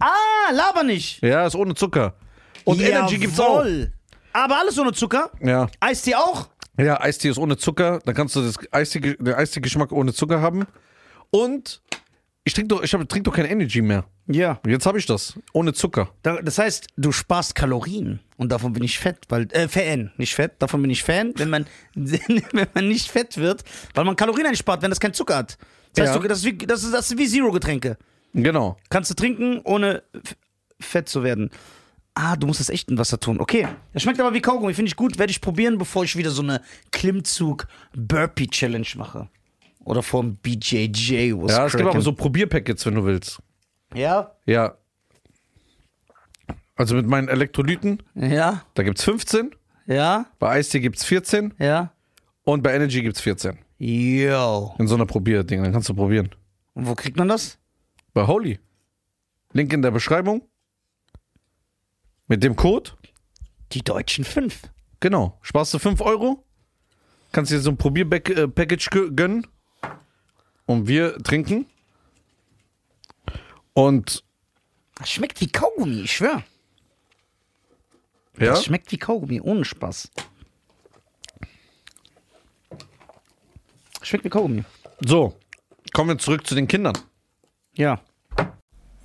[0.00, 1.22] Ah, laber nicht.
[1.22, 2.14] Ja, ist ohne Zucker.
[2.64, 3.64] Und Energy gibt's auch.
[3.64, 3.92] Jawohl.
[4.32, 5.30] Aber alles ohne Zucker.
[5.40, 5.68] Ja.
[5.80, 6.48] Eistee auch.
[6.78, 7.98] Ja, Eistee ist ohne Zucker.
[8.04, 10.66] Dann kannst du das Eistee, den Eistee-Geschmack ohne Zucker haben.
[11.30, 11.82] Und
[12.44, 14.04] ich trinke doch, ich hab, trink doch kein Energy mehr.
[14.30, 14.60] Ja.
[14.66, 15.38] Jetzt habe ich das.
[15.54, 16.10] Ohne Zucker.
[16.22, 18.20] Da- Das heißt, du sparst Kalorien.
[18.36, 20.52] Und davon bin ich fett, weil, äh, Fan, nicht fett.
[20.60, 23.64] Davon bin ich Fan, wenn man, wenn man nicht fett wird,
[23.94, 25.56] weil man Kalorien einspart, wenn das kein Zucker hat.
[25.94, 26.20] Das heißt, Ja.
[26.22, 27.96] du, das, ist wie, das, ist, das ist wie Zero-Getränke.
[28.34, 28.76] Genau.
[28.90, 30.02] Kannst du trinken, ohne
[30.78, 31.50] fett zu werden.
[32.14, 33.40] Ah, du musst das echt in Wasser tun.
[33.40, 33.66] Okay.
[33.94, 34.74] Das schmeckt aber wie Kaugummi.
[34.74, 35.18] Finde ich gut.
[35.18, 36.60] Werde ich probieren, bevor ich wieder so eine
[36.90, 39.28] Klimmzug-Burpee-Challenge mache.
[39.84, 41.32] Oder vom BJJ.
[41.36, 43.38] was Ja, es gibt auch so Probierpackets, wenn du willst.
[43.94, 44.32] Ja?
[44.46, 44.76] Ja.
[46.76, 48.64] Also mit meinen Elektrolyten, Ja?
[48.74, 49.54] da gibt's 15.
[49.86, 50.26] Ja?
[50.38, 51.54] Bei Eistee gibt's 14.
[51.58, 51.92] Ja?
[52.44, 53.58] Und bei Energy gibt's 14.
[53.78, 54.74] Yo.
[54.78, 55.62] In so einer Probierding.
[55.62, 56.30] Dann kannst du probieren.
[56.74, 57.58] Und wo kriegt man das?
[58.14, 58.58] Bei Holy.
[59.52, 60.42] Link in der Beschreibung.
[62.26, 62.90] Mit dem Code.
[63.72, 64.62] Die deutschen fünf.
[65.00, 65.38] Genau.
[65.42, 66.44] Sparst du 5 Euro.
[67.32, 69.46] Kannst dir so ein Probierpackage gönnen.
[70.66, 71.66] Und wir trinken.
[73.78, 74.24] Und
[74.98, 76.42] Das schmeckt wie Kaugummi, ich schwör.
[78.36, 80.10] ja, Das schmeckt wie Kaugummi, ohne Spaß.
[84.02, 84.64] Schmeckt wie Kaugummi.
[85.00, 85.36] so.
[85.92, 86.98] Kommen wir zurück zu den Kindern.
[87.74, 88.00] Ja.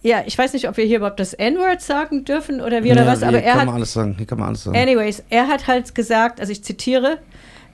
[0.02, 3.06] Ja, ich weiß nicht, ob wir hier überhaupt das N-Word sagen dürfen oder wie oder
[3.06, 4.16] was, aber er kann hat, man alles sagen.
[4.18, 4.76] Hier kann man alles sagen.
[4.76, 7.20] anyways, er hat halt gesagt, also ich zitiere,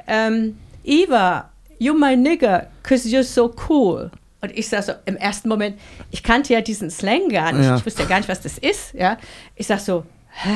[0.06, 4.12] ähm, Eva, you my nigger, cause you're so cool.
[4.42, 5.78] Und ich sag so, im ersten Moment,
[6.12, 7.76] ich kannte ja diesen Slang gar nicht, Ja.
[7.78, 9.18] ich wusste ja gar nicht, was das ist, ja.
[9.56, 10.50] Ich sag so, hä,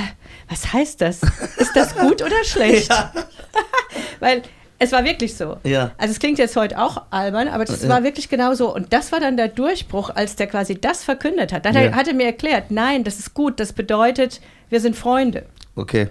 [0.50, 1.22] was heißt das?
[1.58, 2.89] Ist das gut oder schlecht?
[4.19, 4.41] Weil
[4.80, 5.58] es war wirklich so.
[5.63, 5.91] Ja.
[5.98, 7.89] Also es klingt jetzt heute auch albern, aber das Ja.
[7.89, 8.74] war wirklich genau so.
[8.74, 11.65] Und das war dann der Durchbruch, als der quasi das verkündet hat.
[11.65, 11.91] Dann Ja.
[11.93, 15.46] hat er mir erklärt, nein, das ist gut, das bedeutet, wir sind Freunde.
[15.76, 16.10] Okay.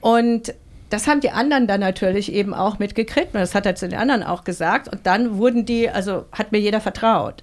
[0.00, 0.54] Und
[0.90, 3.98] das haben die anderen dann natürlich eben auch mitgekriegt und das hat er zu den
[3.98, 4.88] anderen auch gesagt.
[4.88, 7.42] Und dann wurden die, also hat mir jeder vertraut.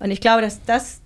[0.00, 1.00] Und ich glaube, dass das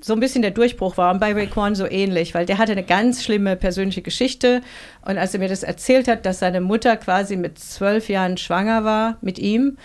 [0.00, 2.82] so ein bisschen der Durchbruch war und bei Raekwon so ähnlich, weil der hatte eine
[2.82, 4.60] ganz schlimme persönliche Geschichte.
[5.02, 8.84] Und als er mir das erzählt hat, dass seine Mutter quasi mit zwölf Jahren schwanger
[8.84, 9.78] war mit ihm,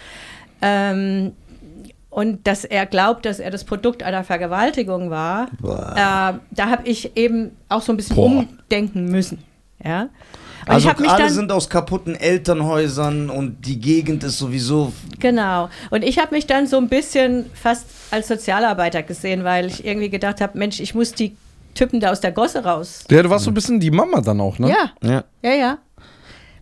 [0.61, 1.33] ähm,
[2.11, 7.15] und dass er glaubt, dass er das Produkt einer Vergewaltigung war, äh, da habe ich
[7.15, 8.25] eben auch so ein bisschen Boah.
[8.25, 9.41] umdenken müssen.
[9.83, 10.09] Ja?
[10.75, 14.91] Also alle dann sind aus kaputten Elternhäusern und die Gegend ist sowieso.
[15.19, 15.69] Genau.
[15.89, 20.09] Und ich habe mich dann so ein bisschen fast als Sozialarbeiter gesehen, weil ich irgendwie
[20.09, 21.35] gedacht habe, Mensch, ich muss die
[21.73, 23.05] Typen da aus der Gosse raus.
[23.09, 24.69] Ja, du warst so ein bisschen die Mama dann auch, ne?
[24.69, 25.23] Ja, Ja.
[25.41, 25.77] ja, ja.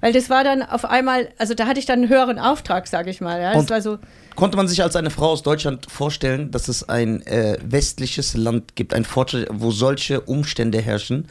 [0.01, 3.09] Weil das war dann auf einmal, also da hatte ich dann einen höheren Auftrag, sage
[3.09, 3.41] ich mal.
[3.41, 3.51] Ja.
[3.53, 3.97] Das Und- war so,
[4.35, 8.75] Konnte man sich als eine Frau aus Deutschland vorstellen, dass es ein äh, westliches Land
[8.77, 11.27] gibt, ein Fortschritt, wo solche Umstände herrschen,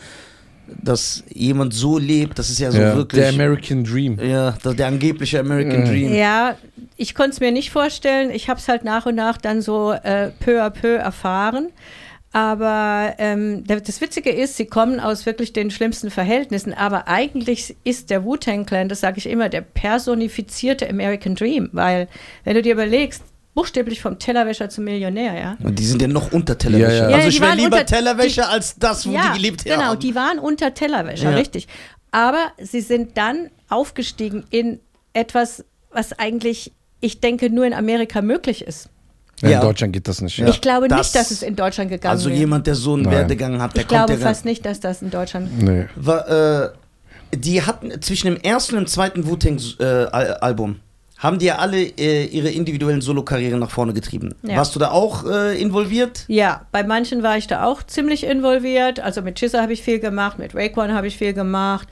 [0.82, 3.20] dass jemand so lebt, das ist ja so Ja, wirklich.
[3.22, 4.18] der American Dream.
[4.20, 5.90] ja, der, der angebliche American Ja.
[5.90, 6.14] Dream.
[6.14, 6.56] ja,
[6.96, 8.30] ich konnte es mir nicht vorstellen.
[8.30, 11.68] Ich habe es halt nach und nach dann so äh, peu à peu erfahren.
[12.32, 16.74] Aber ähm, das Witzige ist, sie kommen aus wirklich den schlimmsten Verhältnissen.
[16.74, 21.70] Aber eigentlich ist der Wu-Tang Clan, das sage ich immer, der personifizierte American Dream.
[21.72, 22.06] Weil,
[22.44, 23.22] wenn du dir überlegst,
[23.58, 25.56] buchstäblich vom Tellerwäscher zum Millionär, ja.
[25.64, 26.92] Und die sind ja noch unter Tellerwäscher.
[26.94, 27.10] Ja, ja.
[27.10, 29.64] Ja, Also die ich wäre waren lieber unter- Tellerwäscher als das, wo ja, die gelebt
[29.64, 29.98] genau, haben.
[30.00, 31.36] die waren unter Tellerwäscher, Ja.
[31.36, 31.66] richtig.
[32.12, 34.78] Aber sie sind dann aufgestiegen in
[35.12, 38.88] etwas, was eigentlich, ich denke, nur in Amerika möglich ist.
[39.42, 39.50] Ja.
[39.60, 40.38] In Deutschland geht das nicht.
[40.38, 40.48] Ja.
[40.48, 42.38] Ich glaube das- nicht, dass es in Deutschland gegangen also wäre.
[42.38, 43.12] jemand, der so einen Nein.
[43.12, 45.60] Werdegang hat, der Ich kommt glaube ja gar fast nicht, dass das in Deutschland.
[45.62, 45.86] Nee.
[45.96, 46.70] War, äh,
[47.36, 50.80] die hatten zwischen dem ersten und dem zweiten Wu-Tang-Album
[51.18, 54.34] haben die ja alle äh, ihre individuellen Solokarrieren nach vorne getrieben.
[54.42, 54.56] Ja.
[54.56, 56.24] Warst du da auch äh, involviert?
[56.28, 59.00] Ja, bei manchen war ich da auch ziemlich involviert.
[59.00, 61.88] Also mit Chissa habe ich viel gemacht, mit Raekwon habe ich viel gemacht.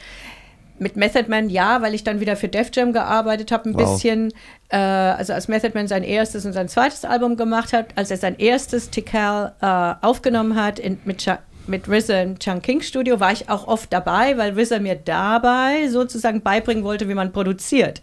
[0.79, 3.95] Mit Method Man ja, weil ich dann wieder für Def Jam gearbeitet habe, ein Wow.
[3.95, 4.31] bisschen.
[4.69, 8.19] Äh, also als Method Man sein erstes und sein zweites Album gemacht hat, als er
[8.19, 13.19] sein erstes Tikal äh, aufgenommen hat in, mit, Cha- mit RZA im Chang King Studio,
[13.21, 18.03] war ich auch oft dabei, weil RZA mir dabei sozusagen beibringen wollte, wie man produziert.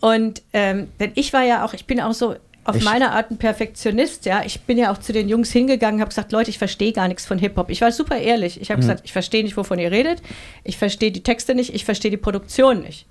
[0.00, 2.84] Und ähm, denn ich war ja auch, ich bin auch so auf Echt?
[2.84, 4.42] meine Art ein Perfektionist, ja.
[4.44, 7.24] Ich bin ja auch zu den Jungs hingegangen, habe gesagt, Leute, ich verstehe gar nichts
[7.24, 7.70] von Hip-Hop.
[7.70, 8.60] Ich war super ehrlich.
[8.60, 10.20] Ich habe gesagt, ich verstehe nicht, wovon ihr redet.
[10.64, 13.06] Ich verstehe die Texte nicht, ich verstehe die Produktion nicht.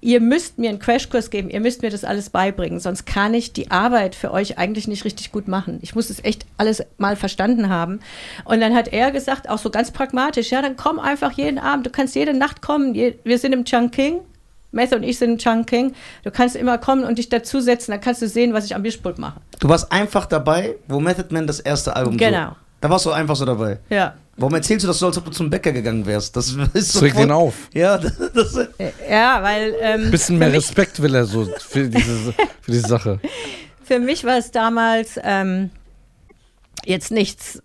[0.00, 3.52] ihr müsst mir einen Crashkurs geben, ihr müsst mir das alles beibringen, sonst kann ich
[3.52, 5.78] die Arbeit für euch eigentlich nicht richtig gut machen.
[5.82, 8.00] Ich muss es echt alles mal verstanden haben.
[8.44, 11.86] Und dann hat er gesagt, auch so ganz pragmatisch, ja, dann komm einfach jeden Abend,
[11.86, 14.20] du kannst jede Nacht kommen, wir sind im Chungking,
[14.72, 15.94] Meth und ich sind im Chungking.
[16.22, 19.18] Du kannst immer kommen und dich dazusetzen, dann kannst du sehen, was ich am Mischpult
[19.18, 19.40] mache.
[19.58, 22.50] Du warst einfach dabei, wo Method Man das erste Album Genau.
[22.50, 23.78] So, da warst du einfach so dabei.
[23.90, 24.14] Ja.
[24.36, 26.34] Warum erzählst du das so, als ob du zum Bäcker gegangen wärst?
[26.34, 27.54] Das ist Das regt ihn auf.
[27.74, 28.68] Ja, das, das,
[29.08, 29.74] Ja, weil.
[29.80, 33.20] Ähm, Bisschen mehr Respekt will er so für diese, für diese Sache.
[33.84, 35.70] für mich war es damals ähm,
[36.86, 37.62] jetzt nichts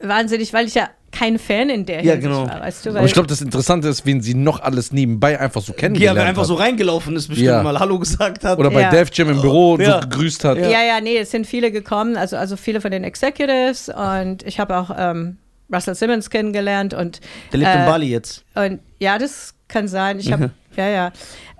[0.00, 0.88] wahnsinnig, weil ich ja
[1.18, 2.46] kein Fan in der Ja, Hinsicht genau.
[2.48, 2.90] war, weißt du?
[2.90, 6.16] Aber ich glaube, das Interessante ist, wen sie noch alles nebenbei einfach so ja, kennengelernt
[6.18, 6.48] wer einfach hat.
[6.48, 7.62] so reingelaufen ist, bestimmt Ja.
[7.62, 8.58] mal Hallo gesagt hat.
[8.58, 8.90] Oder bei Ja.
[8.90, 10.00] Def Jam im Büro Ja.
[10.02, 10.58] so gegrüßt hat.
[10.58, 10.68] ja.
[10.70, 14.76] ja, nee, es sind viele gekommen, also, also viele von den Executives und ich habe
[14.76, 15.38] auch ähm,
[15.72, 17.20] Russell Simmons kennengelernt und,
[17.52, 18.44] Der lebt in Äh, Bali jetzt.
[18.54, 20.18] und ja, das kann sein.
[20.20, 20.50] Ich habe, Mhm.
[20.76, 21.12] Ja, ja.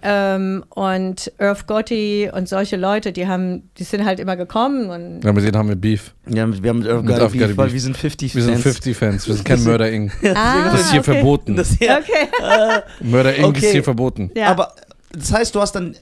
[0.02, 5.24] Ähm, und Irv Gotti und solche Leute, die haben, die sind halt immer gekommen und
[5.24, 6.14] Ja, mit denen haben wir Beef.
[6.28, 7.72] Ja, wir haben mit Irv Gotti Gotti Beef, weil Beef.
[7.74, 8.76] wir sind 50 Wir sind Fans.
[8.78, 10.12] 50-Fans, wir sind kein Murder Inc.
[10.34, 11.12] Ah, Das ist hier okay.
[11.14, 11.56] verboten.
[11.56, 11.98] Das hier.
[12.02, 12.82] Okay.
[13.00, 13.46] Murder Inc.
[13.48, 13.66] Okay.
[13.66, 14.30] ist hier verboten.
[14.36, 14.48] Ja.
[14.48, 14.72] Aber
[15.12, 15.96] das heißt, du hast dann.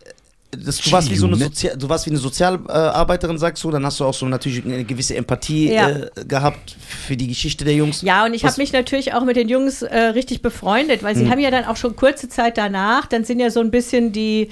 [0.57, 1.55] Das, du, warst wie so eine G-Unit.
[1.57, 4.85] Sozial, du warst wie eine Sozialarbeiterin, sagst du, dann hast du auch so natürlich eine
[4.85, 5.88] gewisse Empathie Ja.
[5.90, 8.03] äh, gehabt für die Geschichte der Jungs.
[8.03, 11.31] Ja, und ich habe mich natürlich auch mit den Jungs äh, richtig befreundet, weil sie
[11.31, 14.49] haben ja dann auch schon kurze Zeit danach, dann sind ja so ein bisschen die,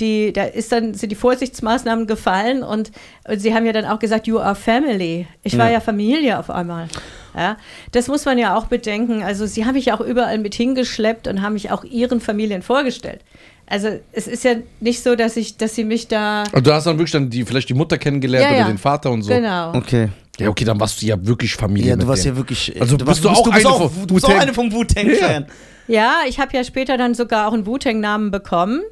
[0.00, 2.90] die, da ist dann, sind die Vorsichtsmaßnahmen gefallen und,
[3.26, 5.26] und sie haben ja dann auch gesagt, you are family.
[5.42, 5.74] Ich war Ja.
[5.74, 6.88] ja Familie auf einmal.
[7.34, 7.56] Ja,
[7.92, 9.22] das muss man ja auch bedenken.
[9.22, 12.62] Also sie haben mich ja auch überall mit hingeschleppt und haben mich auch ihren Familien
[12.62, 13.20] vorgestellt.
[13.68, 16.86] Also es ist ja nicht so, dass ich, dass sie mich da Und du hast
[16.86, 18.66] dann wirklich dann die, vielleicht die Mutter kennengelernt Ja, oder ja.
[18.68, 19.32] den Vater und so.
[19.32, 19.74] genau.
[19.74, 20.08] Okay.
[20.38, 21.88] Ja, okay, dann warst du ja wirklich Familie.
[21.90, 22.34] Ja, du mit warst denen.
[22.34, 22.80] ja wirklich.
[22.80, 24.70] Also du bist du auch du bist eine auch, von du bist auch eine vom
[24.72, 25.46] Wu-Tang-Fan.
[25.88, 28.82] Ja, ich habe ja später dann sogar auch einen Wu-Tang-Namen bekommen.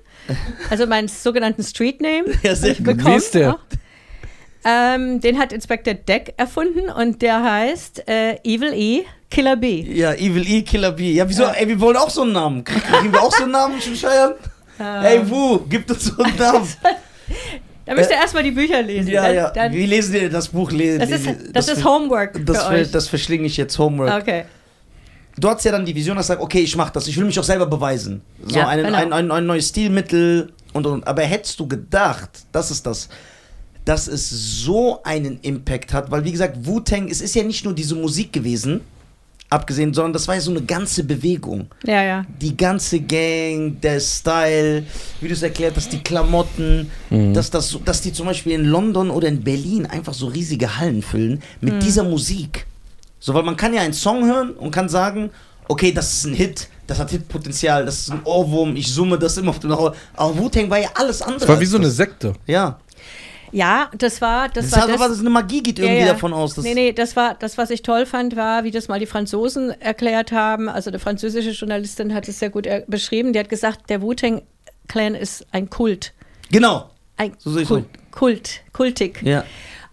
[0.71, 2.25] Also meinen sogenannten Street-Name.
[2.43, 2.85] Ja, sehr gut.
[2.85, 3.55] bekommen Wie ist der?
[3.55, 3.59] auch.
[4.65, 9.83] Ähm, den hat Inspector Deck erfunden und der heißt äh, Evil E, Killer B.
[9.83, 11.13] Ja, Evil E, Killer B.
[11.13, 11.43] Ja, wieso?
[11.43, 11.51] Ja.
[11.53, 12.65] Ey, wir wollen auch so einen Namen.
[12.65, 13.95] Kriegen wir auch so einen Namen, schon
[14.79, 15.05] scheuern?
[15.05, 16.69] Ey, Wu, gib uns so einen Namen.
[17.87, 19.11] Da müsst ihr erstmal die Bücher lesen.
[19.11, 19.51] Ja, dann, ja.
[19.51, 20.71] Dann, Wie lesen dir das Buch?
[20.73, 24.23] Le das ist, le- das ist Homework das, für das verschlinge ich jetzt Homework.
[24.23, 24.45] Okay.
[25.37, 27.25] Du hast ja dann die Vision, dass du sagst, okay, ich mach das, ich will
[27.25, 28.23] mich auch selber beweisen.
[28.47, 28.97] So Ja, einen, genau.
[28.99, 31.07] ein, ein, ein neues Stilmittel und, und.
[31.07, 33.09] Aber hättest du gedacht, das ist das,
[33.85, 37.75] dass es so einen Impact hat, weil wie gesagt, Wu-Tang, es ist ja nicht nur
[37.75, 38.81] diese Musik gewesen,
[39.55, 41.69] abgesehen, sondern das war ja so eine ganze Bewegung.
[41.85, 42.27] Ja, ja.
[42.41, 44.85] Die ganze Gang, der Style,
[45.21, 46.91] wie du es erklärt hast, die Klamotten,
[47.33, 51.03] dass, das, dass die zum Beispiel in London oder in Berlin einfach so riesige Hallen
[51.03, 52.67] füllen mit dieser Musik.
[53.21, 55.31] So, weil man kann ja einen Song hören und kann sagen,
[55.69, 59.37] okay, das ist ein Hit, das hat Hitpotenzial, das ist ein Ohrwurm, ich summe das
[59.37, 59.95] immer auf dem Ohr.
[60.15, 61.41] Aber Wu-Tang war ja alles andere.
[61.41, 61.91] Das war wie so eine.
[61.91, 62.35] Sekte.
[62.47, 62.79] Ja.
[63.55, 66.13] Ja, das war, das, Das, war das, aber das eine Magie geht irgendwie Ja, ja.
[66.15, 66.57] davon aus.
[66.57, 69.07] Dass nee, nee, das war das, was ich toll fand, war, wie das mal die
[69.07, 70.69] Franzosen erklärt haben.
[70.69, 73.33] Also eine französische Journalistin hat es sehr gut er beschrieben.
[73.33, 76.13] Die hat gesagt, der Wu-Tang-Clan ist ein Kult.
[76.51, 76.91] Genau.
[77.17, 79.23] Ein So Kult, Kult, kultig.
[79.23, 79.45] Ja.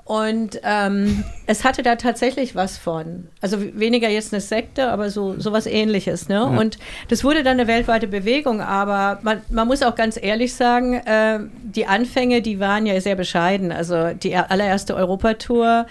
[0.03, 3.27] Und ähm, es hatte da tatsächlich was von.
[3.39, 6.27] Also weniger jetzt eine Sekte, aber so sowas ähnliches.
[6.27, 6.43] Ne?
[6.45, 10.95] Und das wurde dann eine weltweite Bewegung, aber man, man muss auch ganz ehrlich sagen,
[10.95, 13.71] äh, die Anfänge, die waren ja sehr bescheiden.
[13.71, 15.85] Also die er- allererste Europatour,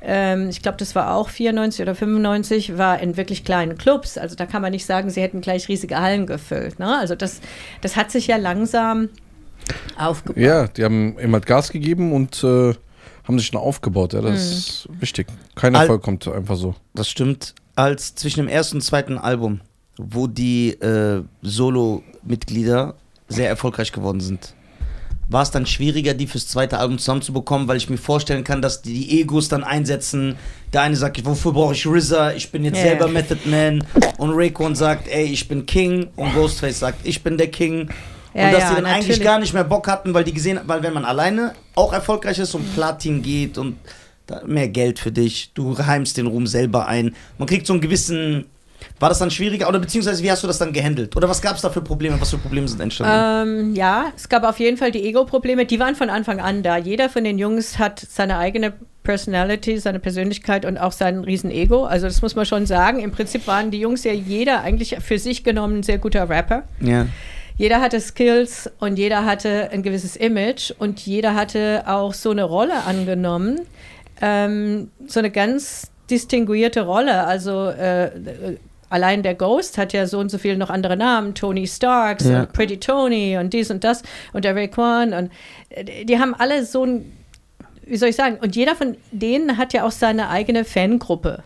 [0.00, 4.16] ähm, ich glaube, das war auch 94 oder 95, war in wirklich kleinen Clubs.
[4.16, 6.78] Also da kann man nicht sagen, sie hätten gleich riesige Hallen gefüllt.
[6.78, 6.96] Ne?
[6.98, 7.40] Also das,
[7.82, 9.08] das hat sich ja langsam
[9.98, 10.40] aufgebaut.
[10.42, 12.74] Ja, die haben immer Gas gegeben und äh,
[13.26, 14.12] haben sich dann aufgebaut.
[14.12, 14.38] Ja, das Mhm.
[14.38, 15.26] ist wichtig.
[15.54, 16.74] Kein Al- Erfolg kommt einfach so.
[16.94, 17.54] Das stimmt.
[17.74, 19.60] Als zwischen dem ersten und zweiten Album,
[19.98, 22.94] wo die äh, Solo-Mitglieder
[23.28, 24.54] sehr erfolgreich geworden sind,
[25.28, 28.82] war es dann schwieriger, die fürs zweite Album zusammenzubekommen, weil ich mir vorstellen kann, dass
[28.82, 30.36] die, die Egos dann einsetzen.
[30.72, 32.32] Der eine sagt, wofür brauche ich RZA?
[32.34, 33.08] Ich bin jetzt Ja, selber.
[33.08, 33.84] Method Man.
[34.18, 36.08] Und Raekwon sagt, ey, ich bin King.
[36.14, 37.88] Und Ghostface sagt, ich bin der King.
[38.36, 40.60] Ja, und dass ja, die dann eigentlich gar nicht mehr Bock hatten, weil die gesehen,
[40.66, 43.76] weil wenn man alleine auch erfolgreich ist und Platin geht und
[44.46, 47.14] mehr Geld für dich, du heimst den Ruhm selber ein.
[47.38, 48.46] Man kriegt so einen gewissen.
[49.00, 51.16] War das dann schwieriger oder beziehungsweise wie hast du das dann gehandelt?
[51.16, 52.20] Oder was gab es da für Probleme?
[52.20, 53.48] Was für Probleme sind entstanden?
[53.48, 55.64] Ähm, ja, es gab auf jeden Fall die Ego-Probleme.
[55.64, 56.76] Die waren von Anfang an da.
[56.76, 61.84] Jeder von den Jungs hat seine eigene Personality, seine Persönlichkeit und auch sein Riesen-Ego.
[61.84, 63.00] Also das muss man schon sagen.
[63.00, 66.64] Im Prinzip waren die Jungs ja jeder eigentlich für sich genommen ein sehr guter Rapper.
[66.80, 67.06] ja.
[67.58, 72.44] Jeder hatte Skills und jeder hatte ein gewisses Image und jeder hatte auch so eine
[72.44, 73.60] Rolle angenommen.
[74.20, 77.24] Ähm, so eine ganz distinguierte Rolle.
[77.24, 78.10] Also äh,
[78.90, 82.40] allein der Ghost hat ja so und so viele noch andere Namen, Tony Starks Ja.
[82.40, 84.02] und Pretty Tony und dies und das
[84.32, 85.30] und der Raekwon und
[85.70, 87.12] äh, die haben alle so ein,
[87.84, 91.42] wie soll ich sagen, und jeder von denen hat ja auch seine eigene Fangruppe.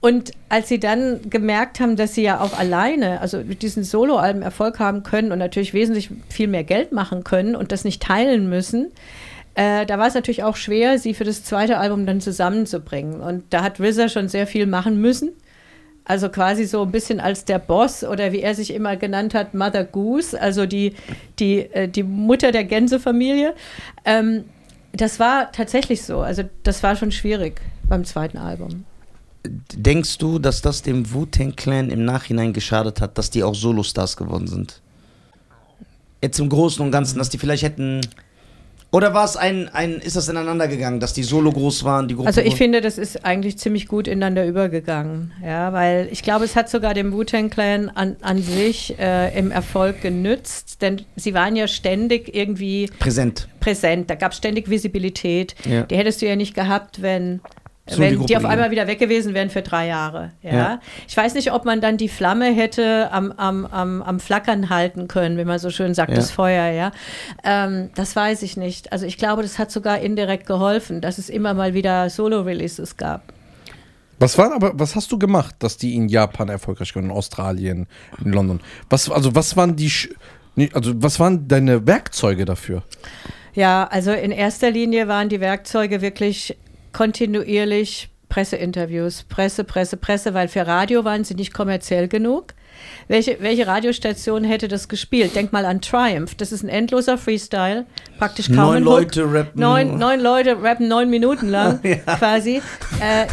[0.00, 4.42] Und als sie dann gemerkt haben, dass sie ja auch alleine, also mit diesen Soloalben
[4.42, 8.48] Erfolg haben können und natürlich wesentlich viel mehr Geld machen können und das nicht teilen
[8.48, 8.92] müssen,
[9.54, 13.20] äh, da war es natürlich auch schwer, sie für das zweite Album dann zusammenzubringen.
[13.20, 15.32] Und da hat RZA schon sehr viel machen müssen.
[16.04, 19.54] Also quasi so ein bisschen als der Boss oder wie er sich immer genannt hat,
[19.54, 20.94] Mother Goose, also die,
[21.38, 23.54] die, äh, die Mutter der Gänsefamilie.
[24.04, 24.44] Ähm,
[24.92, 26.20] das war tatsächlich so.
[26.20, 28.84] Also das war schon schwierig beim zweiten Album.
[29.44, 34.16] Denkst du, dass das dem Wu-Tang Clan im Nachhinein geschadet hat, dass die auch Solostars
[34.16, 34.80] geworden sind?
[36.20, 38.00] Jetzt im Großen und Ganzen, dass die vielleicht hätten.
[38.90, 42.14] Oder war es ein, ein, ist das ineinander gegangen, dass die Solo groß waren, die
[42.14, 42.28] Gruppe?
[42.28, 45.32] Also ich finde, das ist eigentlich ziemlich gut ineinander übergegangen.
[45.44, 49.50] Ja, weil ich glaube, es hat sogar dem Wu-Tang Clan an, an sich äh, im
[49.50, 53.46] Erfolg genützt, denn sie waren ja ständig irgendwie präsent.
[53.60, 54.08] präsent.
[54.08, 55.54] Da gab es ständig Visibilität.
[55.68, 55.82] Ja.
[55.82, 57.40] Die hättest du ja nicht gehabt, wenn,
[57.88, 60.32] So die wenn Gruppe die auf einmal wieder weg gewesen wären für drei Jahre.
[60.42, 60.52] Ja?
[60.54, 60.80] Ja.
[61.06, 65.08] Ich weiß nicht, ob man dann die Flamme hätte am, am, am, am Flackern halten
[65.08, 66.16] können, wie man so schön sagt, Ja.
[66.16, 66.70] das Feuer.
[66.72, 66.92] Ja?
[67.44, 68.92] Ähm, das weiß ich nicht.
[68.92, 73.32] Also ich glaube, das hat sogar indirekt geholfen, dass es immer mal wieder Solo-Releases gab.
[74.20, 77.86] Was war aber, was hast du gemacht, dass die in Japan erfolgreich waren, in Australien,
[78.24, 78.60] in London?
[78.90, 79.90] Was, also was waren die,
[80.72, 82.82] also was waren deine Werkzeuge dafür?
[83.54, 86.56] Ja, also in erster Linie waren die Werkzeuge wirklich
[86.92, 92.54] kontinuierlich Presseinterviews, Presse, Presse, Presse, weil für Radio waren sie nicht kommerziell genug.
[93.08, 95.34] Welche, welche Radiostation hätte das gespielt?
[95.34, 96.34] Denk mal an Triumph.
[96.36, 97.86] Das ist ein endloser Freestyle,
[98.18, 98.92] praktisch kaum Neun ein Hook.
[98.98, 99.60] Leute rappen.
[99.60, 101.80] Neun, neun Leute rappen neun Minuten lang,
[102.18, 102.62] quasi.
[103.00, 103.26] Äh,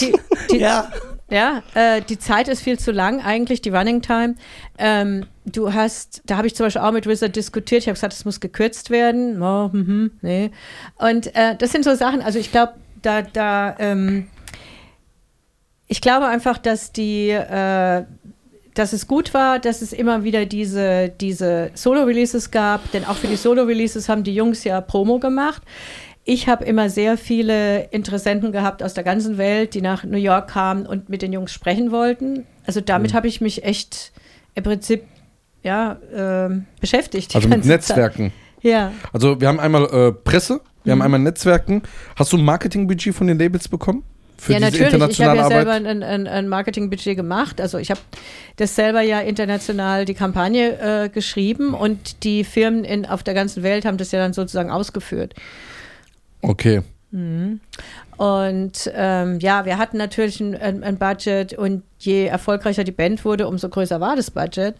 [0.00, 0.12] die,
[0.50, 0.90] die, Ja.
[1.30, 4.34] ja, äh, die Zeit ist viel zu lang, eigentlich, die Running Time.
[4.78, 8.14] Ähm, du hast, da habe ich zum Beispiel auch mit Wizard diskutiert, ich habe gesagt,
[8.14, 9.40] es muss gekürzt werden.
[9.40, 10.50] Oh, mhm, nee.
[10.98, 12.72] Und äh, das sind so Sachen, also ich glaube,
[13.02, 14.28] da, da, ähm,
[15.88, 18.04] ich glaube einfach, dass die, äh,
[18.74, 23.26] dass es gut war, dass es immer wieder diese, diese Solo-Releases gab, denn auch für
[23.26, 25.62] die Solo-Releases haben die Jungs ja Promo gemacht.
[26.24, 30.48] Ich habe immer sehr viele Interessenten gehabt aus der ganzen Welt, die nach New York
[30.48, 32.46] kamen und mit den Jungs sprechen wollten.
[32.66, 34.12] Also damit habe ich mich echt
[34.54, 35.04] im Prinzip
[35.62, 37.34] ja, ähm, beschäftigt.
[37.34, 38.30] Also mit Netzwerken.
[38.30, 38.64] Zeit.
[38.64, 38.92] Ja.
[39.12, 41.00] Also wir haben einmal äh, Presse, wir Mhm.
[41.00, 41.82] haben einmal Netzwerken.
[42.16, 44.02] Hast du ein Marketingbudget von den Labels bekommen?
[44.38, 44.94] Für ja, natürlich.
[44.94, 45.86] Ich habe ja selber Arbeit?
[45.86, 47.60] ein, ein, ein Marketingbudget gemacht.
[47.60, 48.00] Also ich habe
[48.56, 53.62] das selber ja international die Kampagne äh, geschrieben und die Firmen in, auf der ganzen
[53.62, 55.34] Welt haben das ja dann sozusagen ausgeführt.
[56.40, 56.80] Okay.
[58.20, 63.48] Und ähm, ja, wir hatten natürlich ein, ein, Budget und je erfolgreicher die Band wurde,
[63.48, 64.74] umso größer war das Budget.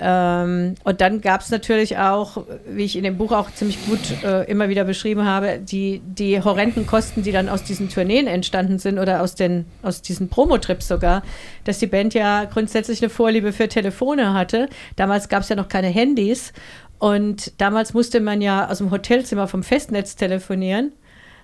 [0.00, 4.22] Ähm, und dann gab es natürlich auch, wie ich in dem Buch auch ziemlich gut
[4.22, 8.78] äh, immer wieder beschrieben habe, die, die horrenden Kosten, die dann aus diesen Tourneen entstanden
[8.78, 11.24] sind oder aus, den, aus diesen Promotrips sogar,
[11.64, 14.68] dass die Band ja grundsätzlich eine Vorliebe für Telefone hatte.
[14.94, 16.52] Damals gab es ja noch keine Handys.
[17.00, 20.92] Und damals musste man ja aus dem Hotelzimmer vom Festnetz telefonieren.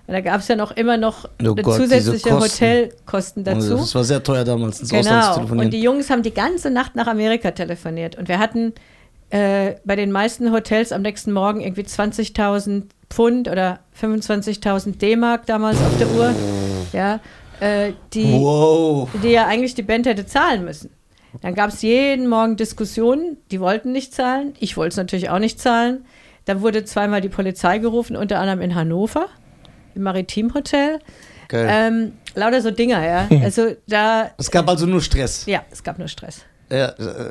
[0.05, 2.65] Und da gab es ja noch immer noch Oh Gott, zusätzliche Kosten.
[2.65, 3.57] Hotelkosten dazu.
[3.59, 5.35] Also das war sehr teuer damals, ins Ausland zu Genau.
[5.35, 5.67] telefonieren.
[5.67, 8.17] Und die Jungs haben die ganze Nacht nach Amerika telefoniert.
[8.17, 8.73] Und wir hatten
[9.29, 15.77] äh, bei den meisten Hotels am nächsten Morgen irgendwie 20.000 Pfund oder 25.000 D-Mark damals
[15.77, 16.33] auf der Uhr.
[16.91, 17.19] Ja,
[17.59, 19.07] äh, die, wow.
[19.23, 20.89] die ja eigentlich die Band hätte zahlen müssen.
[21.41, 24.53] Dann gab es jeden Morgen Diskussionen, die wollten nicht zahlen.
[24.59, 26.05] Ich wollte es natürlich auch nicht zahlen.
[26.45, 29.27] Dann wurde zweimal die Polizei gerufen, unter anderem in Hannover,
[29.95, 30.99] im Maritimhotel.
[31.47, 31.67] Geil.
[31.69, 33.27] Ähm, lauter so Dinger, ja.
[33.43, 35.45] Also da, es gab also nur Stress.
[35.45, 36.41] ja, es gab nur Stress.
[36.71, 36.87] Ja,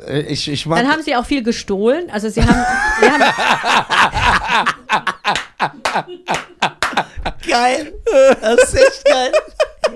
[0.07, 0.79] äh, ich, ich mag.
[0.79, 2.09] Dann haben sie auch viel gestohlen.
[2.09, 2.65] Also sie haben,
[3.01, 3.23] sie haben
[7.49, 7.93] geil.
[8.41, 9.31] Das ist echt geil.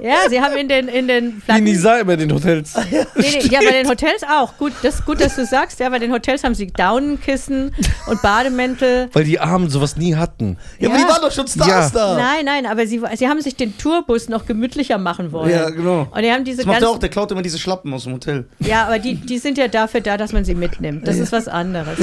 [0.04, 2.74] Ja, sie haben in den, in den Platten, Nisa bei den Hotels.
[2.92, 4.58] nee, nee, ja, bei den Hotels auch.
[4.58, 5.80] Gut, das ist gut, dass du sagst.
[5.80, 7.74] Ja, bei den Hotels haben sie Daunenkissen
[8.08, 9.10] und Bademäntel.
[9.14, 10.58] Weil die Armen sowas nie hatten.
[10.80, 11.04] Ja, aber Ja.
[11.06, 11.90] die waren doch schon Stars Ja.
[11.94, 12.16] da.
[12.18, 15.50] Nein, nein, aber sie, sie haben sich den Tourbus noch gemütlicher machen wollen.
[15.52, 16.08] Ja, genau.
[16.12, 18.14] Und die haben diese Das macht er auch, der klaut immer diese Schlappen aus dem
[18.14, 18.46] Hotel.
[18.60, 21.08] ja, aber die, die sind ja dafür da, dass man sie mitnimmt.
[21.08, 21.98] Das ist was anderes.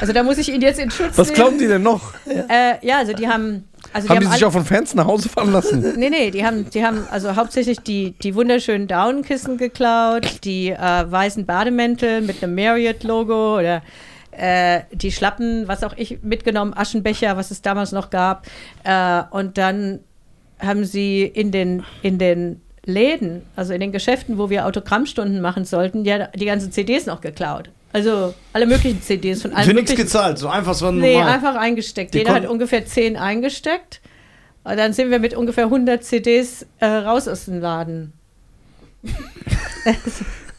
[0.00, 1.34] Also da muss ich ihn jetzt in Schutz Was nehmen.
[1.34, 2.12] glauben die denn noch?
[2.26, 5.28] Äh, ja, also die haben, also haben die haben sich auch von Fans nach Hause
[5.28, 5.94] fahren lassen?
[5.96, 10.76] Nee, nee, die haben, die haben also hauptsächlich die, die wunderschönen Daunenkissen geklaut, die äh,
[10.78, 13.82] weißen Bademäntel mit einem Marriott-Logo oder
[14.32, 18.46] äh, die Schlappen, was auch ich mitgenommen, Aschenbecher, was es damals noch gab.
[18.84, 20.00] Äh, und dann
[20.58, 25.64] haben sie in den, in den Läden, also in den Geschäften, wo wir Autogrammstunden machen
[25.64, 27.70] sollten, ja die ganzen CDs noch geklaut.
[27.92, 31.32] Also alle möglichen CDs von allen Für nichts gezahlt, so einfach so Nee, normal.
[31.34, 32.14] einfach eingesteckt.
[32.14, 34.00] Die Jeder hat ungefähr 10 eingesteckt.
[34.64, 38.12] Und dann sind wir mit ungefähr 100 CDs äh, raus aus dem Laden.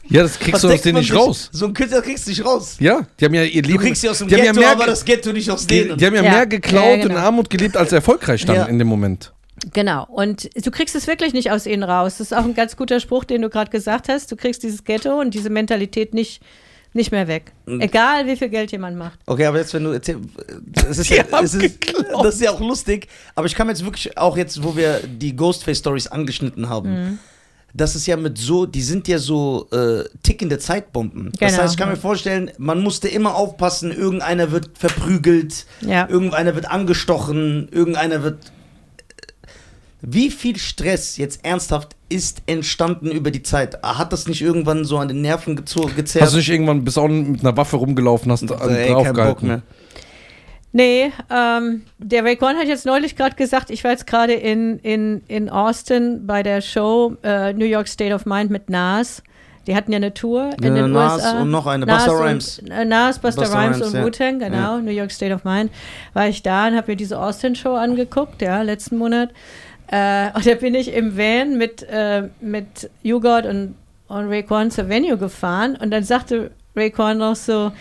[0.09, 1.17] Ja, das kriegst Was du aus denen nicht sich?
[1.17, 1.49] raus.
[1.53, 2.75] So ein Künstler kriegst du nicht raus.
[2.79, 3.79] Ja, die haben ja ihr Du Leben.
[3.81, 5.85] kriegst sie aus dem die haben Ghetto, ja mehr, aber das Ghetto nicht aus die,
[5.85, 5.97] denen.
[5.97, 6.31] die haben ja, Ja.
[6.31, 7.19] mehr geklaut Ja, und in genau.
[7.21, 8.65] Armut gelebt, als erfolgreich dann Ja.
[8.65, 9.31] in dem Moment.
[9.73, 10.05] Genau.
[10.09, 12.17] Und du kriegst es wirklich nicht aus ihnen raus.
[12.17, 14.29] Das ist auch ein ganz guter Spruch, den du gerade gesagt hast.
[14.31, 16.41] Du kriegst dieses Ghetto und diese Mentalität nicht,
[16.93, 17.51] nicht mehr weg.
[17.65, 19.19] Egal, wie viel Geld jemand macht.
[19.25, 20.21] Okay, aber jetzt, wenn du erzählst,
[20.89, 21.79] es ist, Die ja, haben es ist,
[22.23, 24.99] das ist ja auch lustig, aber ich kann mir jetzt wirklich auch jetzt, wo wir
[25.07, 27.19] die Ghostface-Stories angeschnitten haben, Mhm.
[27.73, 31.31] das ist ja mit so, die sind ja so äh, tickende Zeitbomben.
[31.39, 31.63] Das Genau.
[31.63, 36.07] heißt, ich kann mir vorstellen, man musste immer aufpassen, irgendeiner wird verprügelt, Ja.
[36.07, 38.37] irgendeiner wird angestochen, irgendeiner wird.
[40.01, 43.81] Wie viel Stress jetzt ernsthaft ist entstanden über die Zeit?
[43.83, 45.93] Hat das nicht irgendwann so an den Nerven gezerrt?
[46.21, 49.63] Hast du nicht irgendwann bis auch mit einer Waffe rumgelaufen, hast Bock draufgehalten?
[50.75, 55.21] Nee, ähm, der Raycon hat jetzt neulich gerade gesagt, ich war jetzt gerade in, in,
[55.27, 59.21] in Austin bei der Show äh, New York State of Mind mit Nas.
[59.67, 61.41] Die hatten ja eine Tour in Ja, den Nas USA.
[61.41, 62.59] und noch eine, Nas Busta und- Rhymes.
[62.69, 64.03] äh, Nas, Busta, Busta Rhymes, Rhymes, und ja.
[64.05, 64.77] Wu-Tang, genau.
[64.79, 65.71] New York State of Mind.
[66.13, 69.29] War ich da und habe mir diese Austin-Show angeguckt, ja, letzten Monat.
[69.87, 73.75] Äh, und da bin ich im Van mit, äh, mit YouGod und,
[74.07, 77.71] und Raycon zur Venue gefahren und dann sagte Raycon noch so,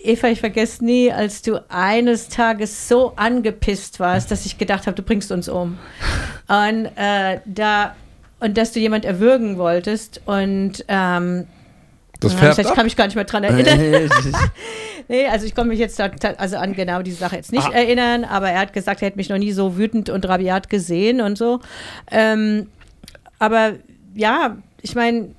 [0.00, 4.94] Eva, ich vergesse nie, als du eines Tages so angepisst warst, dass ich gedacht habe,
[4.94, 5.78] du bringst uns um.
[6.46, 7.96] Und äh, da
[8.40, 11.46] und dass du jemand erwürgen wolltest und ähm,
[12.20, 12.74] Das färbt ich ab.
[12.74, 14.10] kann mich gar nicht mehr dran erinnern.
[15.10, 17.72] Nee, also ich konnte mich jetzt da, also an genau diese Sache jetzt nicht Ah.
[17.72, 21.22] erinnern, aber er hat gesagt, er hätte mich noch nie so wütend und rabiat gesehen
[21.22, 21.60] und so.
[22.10, 22.66] Ähm,
[23.38, 23.72] aber
[24.14, 25.30] ja, ich meine,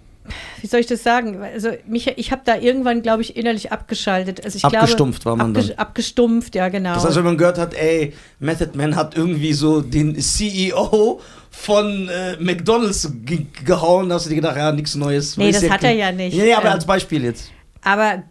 [0.62, 1.42] wie soll ich das sagen?
[1.42, 4.44] Also mich, ich habe da irgendwann, glaube ich, innerlich abgeschaltet.
[4.44, 5.72] Also ich Abgestumpft glaube, war man dann.
[5.78, 6.94] Abgestumpft, ja genau.
[6.94, 11.22] Das heißt, wenn man gehört hat, ey, Method Man hat irgendwie so den CEO
[11.52, 15.38] von äh, McDonalds ge gehauen, hast du dir gedacht, ja, nichts Neues.
[15.38, 16.36] Nee, das hat er ja nicht.
[16.36, 17.52] Ja, aber Ähm, als Beispiel jetzt.
[17.82, 18.24] Aber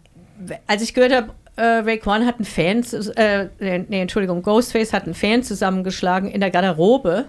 [0.67, 2.83] als ich gehört habe, äh, Raekwon hat einen Fan,
[3.15, 7.25] äh, nee, Entschuldigung, Ghostface hat einen Fan zusammengeschlagen in der Garderobe,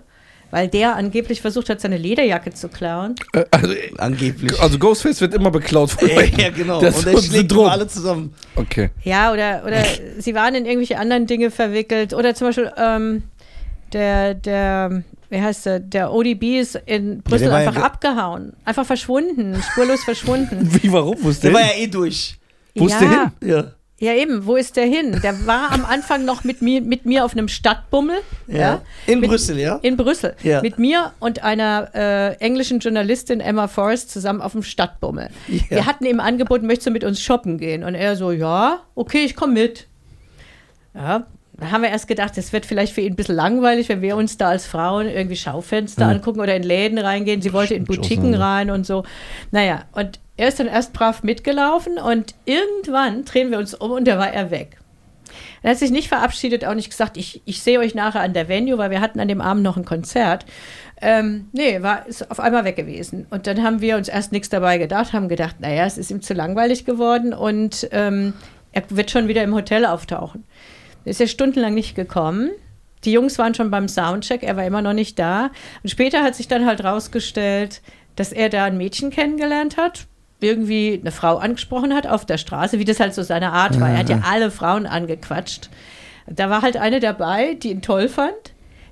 [0.51, 3.15] weil der angeblich versucht hat, seine Lederjacke zu klauen.
[3.33, 4.61] Äh, Also, Angeblich.
[4.61, 6.81] also Ghostface wird immer beklaut von ja, ja, genau.
[6.81, 8.35] Das und er schlägt immer alle zusammen.
[8.57, 8.91] Okay.
[9.05, 9.83] Ja, oder, oder
[10.19, 12.15] sie waren in irgendwelche anderen Dinge verwickelt.
[12.15, 13.23] Oder zum Beispiel ähm,
[13.93, 18.53] der, der, wie heißt der, der ODB ist in Brüssel ja einfach ge- abgehauen.
[18.65, 20.69] Einfach verschwunden, spurlos verschwunden.
[20.83, 21.17] Wie, warum?
[21.21, 21.61] Wo ist Der der?
[21.61, 21.79] war hin?
[21.81, 22.39] ja eh durch.
[22.77, 23.49] Wo ist ja, hin?
[23.51, 23.65] Ja.
[24.03, 25.21] Ja, eben, wo ist der hin?
[25.23, 28.17] Der war am Anfang noch mit mir, mit mir auf einem Stadtbummel.
[28.47, 28.81] Ja.
[29.07, 29.77] In Mit- Brüssel, ja?
[29.83, 30.35] In Brüssel.
[30.43, 30.63] Ja.
[30.63, 35.29] Mit mir und einer äh, englischen Journalistin Emma Forrest zusammen auf dem Stadtbummel.
[35.49, 35.61] Ja.
[35.69, 37.85] Wir hatten ihm angeboten, möchtest du mit uns shoppen gehen?
[37.85, 39.87] Und er so, ja, okay, ich komme mit.
[40.95, 41.27] Ja,
[41.59, 44.17] da haben wir erst gedacht, es wird vielleicht für ihn ein bisschen langweilig, wenn wir
[44.17, 47.43] uns da als Frauen irgendwie Schaufenster angucken oder in Läden reingehen.
[47.43, 49.05] Sie wollte in Boutiquen rein und so.
[49.51, 54.09] Naja, und er ist dann erst brav mitgelaufen und irgendwann drehen wir uns um und
[54.09, 54.79] da war er weg.
[55.63, 58.49] Er hat sich nicht verabschiedet, auch nicht gesagt, ich, ich sehe euch nachher an der
[58.49, 60.47] Venue, weil wir hatten an dem Abend noch ein Konzert.
[61.03, 63.27] Ähm, nee, war ist auf einmal weg gewesen.
[63.29, 66.23] Und dann haben wir uns erst nichts dabei gedacht, haben gedacht, naja, es ist ihm
[66.23, 68.33] zu langweilig geworden und ähm,
[68.73, 70.45] er wird schon wieder im Hotel auftauchen.
[71.05, 72.51] Er ist ja stundenlang nicht gekommen.
[73.05, 75.51] Die Jungs waren schon beim Soundcheck, er war immer noch nicht da.
[75.83, 77.83] Und später hat sich dann halt rausgestellt,
[78.17, 80.07] dass er da ein Mädchen kennengelernt hat,
[80.43, 83.91] irgendwie eine Frau angesprochen hat auf der Straße, wie das halt so seine Art war.
[83.91, 85.69] Er hat ja alle Frauen angequatscht.
[86.27, 88.35] Da war halt eine dabei, die ihn toll fand,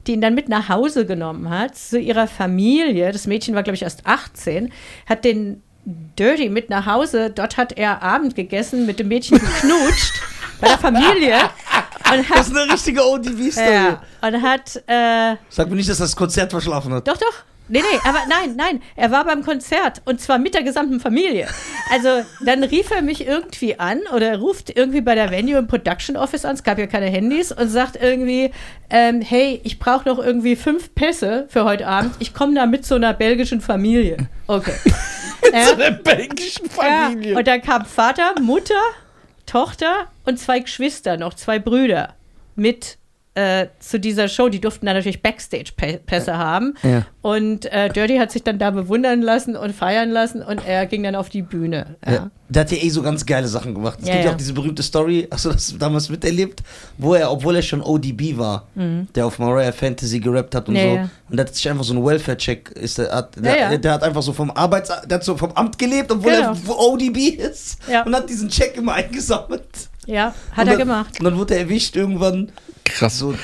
[0.06, 3.12] die ihn dann mit nach Hause genommen hat, zu ihrer Familie.
[3.12, 4.72] Das Mädchen war, glaube ich, erst 18,
[5.08, 7.30] hat den Dirty mit nach Hause.
[7.30, 10.20] Dort hat er Abend gegessen, mit dem Mädchen geknutscht
[10.60, 11.36] bei der Familie.
[12.10, 13.72] Und Das hat, ist eine richtige ODB-Story.
[13.72, 17.06] ja, und hat äh, Sag mir nicht, dass das Konzert verschlafen hat.
[17.06, 17.44] doch, doch.
[17.68, 18.82] Nee, nee, aber nein, nein.
[18.96, 21.46] Er war beim Konzert und zwar mit der gesamten Familie.
[21.90, 26.16] Also dann rief er mich irgendwie an oder ruft irgendwie bei der Venue im Production
[26.16, 28.50] Office an, es gab ja keine Handys, und sagt irgendwie,
[28.90, 32.14] ähm, hey, ich brauche noch irgendwie fünf Pässe für heute Abend.
[32.18, 34.16] Ich komme da mit so einer belgischen Familie.
[34.46, 34.74] Okay.
[35.68, 37.32] Zu der belgischen Familie.
[37.32, 38.74] Ja, und dann kam Vater, Mutter,
[39.46, 42.14] Tochter und zwei Geschwister noch, zwei Brüder
[42.54, 42.98] mit
[43.38, 46.74] äh, zu dieser Show, die durften dann natürlich Backstage-Pässe haben.
[46.82, 47.06] Ja.
[47.22, 51.02] Und äh, Dirty hat sich dann da bewundern lassen und feiern lassen und er ging
[51.02, 51.96] dann auf die Bühne.
[52.04, 52.12] Ja.
[52.12, 52.30] Ja.
[52.50, 53.98] Der hat ja eh so ganz geile Sachen gemacht.
[54.00, 56.62] Es Ja, gibt ja auch diese berühmte Story, hast du das damals miterlebt,
[56.96, 60.78] wo er, obwohl er schon ODB war, der auf Mariah Fantasy gerappt hat und Mhm.
[60.80, 64.02] So, und der hat sich einfach so einen Welfare-Check, ist der, hat, der, der hat
[64.02, 66.52] einfach so vom Arbeits, der hat so vom Amt gelebt, obwohl Genau.
[66.52, 69.62] er ODB ist und hat diesen Check immer eingesammelt.
[70.06, 71.18] Ja, hat und er dann, gemacht.
[71.20, 72.50] Und dann wurde er erwischt irgendwann.
[72.88, 73.18] Krass.
[73.18, 73.34] So,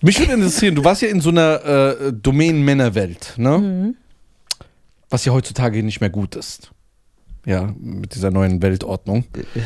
[0.00, 3.58] Mich würde interessieren, du warst ja in so einer äh, Domain-Männerwelt, ne?
[3.58, 3.96] Mhm.
[5.08, 6.70] Was ja heutzutage nicht mehr gut ist.
[7.46, 9.24] Ja, mit dieser neuen Weltordnung.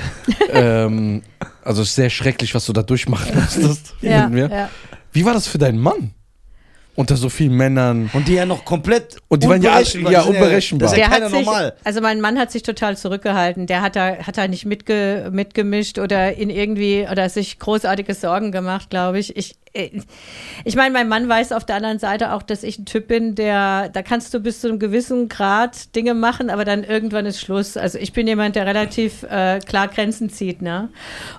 [0.50, 1.22] ähm,
[1.64, 3.94] also es ist sehr schrecklich, was du da durchmachen musstest.
[4.00, 4.70] Ja, ja.
[5.12, 6.12] Wie war das für deinen Mann?
[6.96, 8.10] Unter so vielen Männern.
[8.12, 10.88] und die ja noch komplett Und die waren ja ja, unberechenbar.
[10.88, 11.74] Das ist ja keiner sich, normal.
[11.82, 13.66] also mein Mann hat sich total zurückgehalten.
[13.66, 18.52] Der hat da, hat da nicht mitge, mitgemischt oder in irgendwie oder sich großartige Sorgen
[18.52, 19.36] gemacht, glaube ich.
[19.36, 19.56] Ich,
[20.64, 23.34] ich meine, mein Mann weiß auf der anderen Seite auch, dass ich ein Typ bin,
[23.34, 27.40] der, da kannst du bis zu einem gewissen Grad Dinge machen, aber dann irgendwann ist
[27.40, 27.76] Schluss.
[27.76, 30.90] Also ich bin jemand, der relativ äh, klar Grenzen zieht, ne?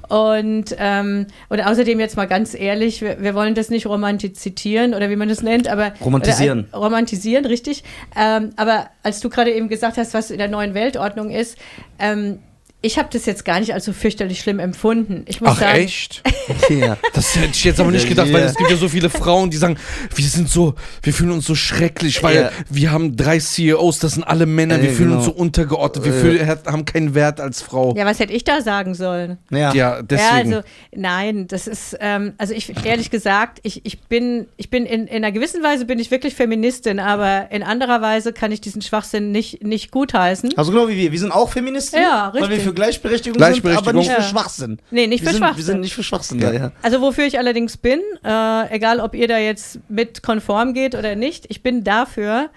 [0.09, 5.09] Und, ähm, und außerdem jetzt mal ganz ehrlich, wir, wir wollen das nicht romantisieren oder
[5.09, 6.67] wie man das nennt, aber Romantisieren.
[6.71, 7.85] Oder, äh, romantisieren, richtig.
[8.17, 11.57] Ähm, aber als du gerade eben gesagt hast, was in der neuen Weltordnung ist,
[11.99, 12.39] ähm,
[12.85, 15.25] ich habe das jetzt gar nicht als so fürchterlich schlimm empfunden.
[15.27, 16.21] Ich muss Ach sagen, echt?
[16.69, 16.97] Ja.
[17.13, 19.57] Das hätte ich jetzt aber nicht gedacht, weil es gibt ja so viele Frauen, die
[19.57, 19.77] sagen,
[20.13, 22.51] wir sind so, wir fühlen uns so schrecklich, weil Ja.
[22.69, 25.17] wir haben drei CEOs, das sind alle Männer, wir Ja, fühlen genau.
[25.21, 27.95] uns so untergeordnet, wir fühlen, haben keinen Wert als Frau.
[27.97, 29.37] Ja, was hätte ich da sagen sollen?
[29.49, 29.73] Ja.
[29.73, 30.51] Ja, deswegen.
[30.51, 34.85] Ja, also nein, das ist, ähm, also ich ehrlich gesagt, ich, ich bin, ich bin
[34.85, 38.61] in, in einer gewissen Weise bin ich wirklich Feministin, aber in anderer Weise kann ich
[38.61, 40.55] diesen Schwachsinn nicht, nicht gutheißen.
[40.57, 41.11] Also genau wie wir.
[41.11, 42.65] Wir sind auch Feministen, Ja, weil wir richtig.
[42.65, 43.77] für Gleichberechtigung, Gleichberechtigung.
[43.83, 44.15] sind, aber nicht Ja.
[44.15, 44.79] für Schwachsinn.
[44.91, 45.65] Nee, nicht wir für sind, Wir Schwachsinn.
[45.65, 46.71] sind nicht für Schwachsinn da, ja.
[46.81, 51.15] Also wofür ich allerdings bin, äh, egal ob ihr da jetzt mit konform geht oder
[51.15, 52.49] nicht, ich bin dafür,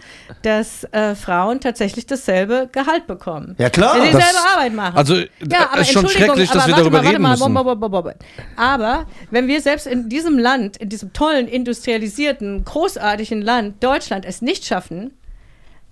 [0.43, 3.55] dass äh, Frauen tatsächlich dasselbe Gehalt bekommen.
[3.59, 3.95] Ja, klar.
[3.97, 4.97] Wenn sie dieselbe Arbeit machen.
[4.97, 5.25] Also ja,
[5.71, 7.31] aber es ist schon Entschuldigung, schrecklich, dass aber wir warte darüber mal, warte reden mal,
[7.31, 7.55] müssen.
[7.55, 8.13] bo- bo- bo- bo- bo-
[8.57, 14.43] Aber wenn wir selbst in diesem Land, in diesem tollen, industrialisierten, großartigen Land Deutschland es
[14.43, 15.13] nicht schaffen,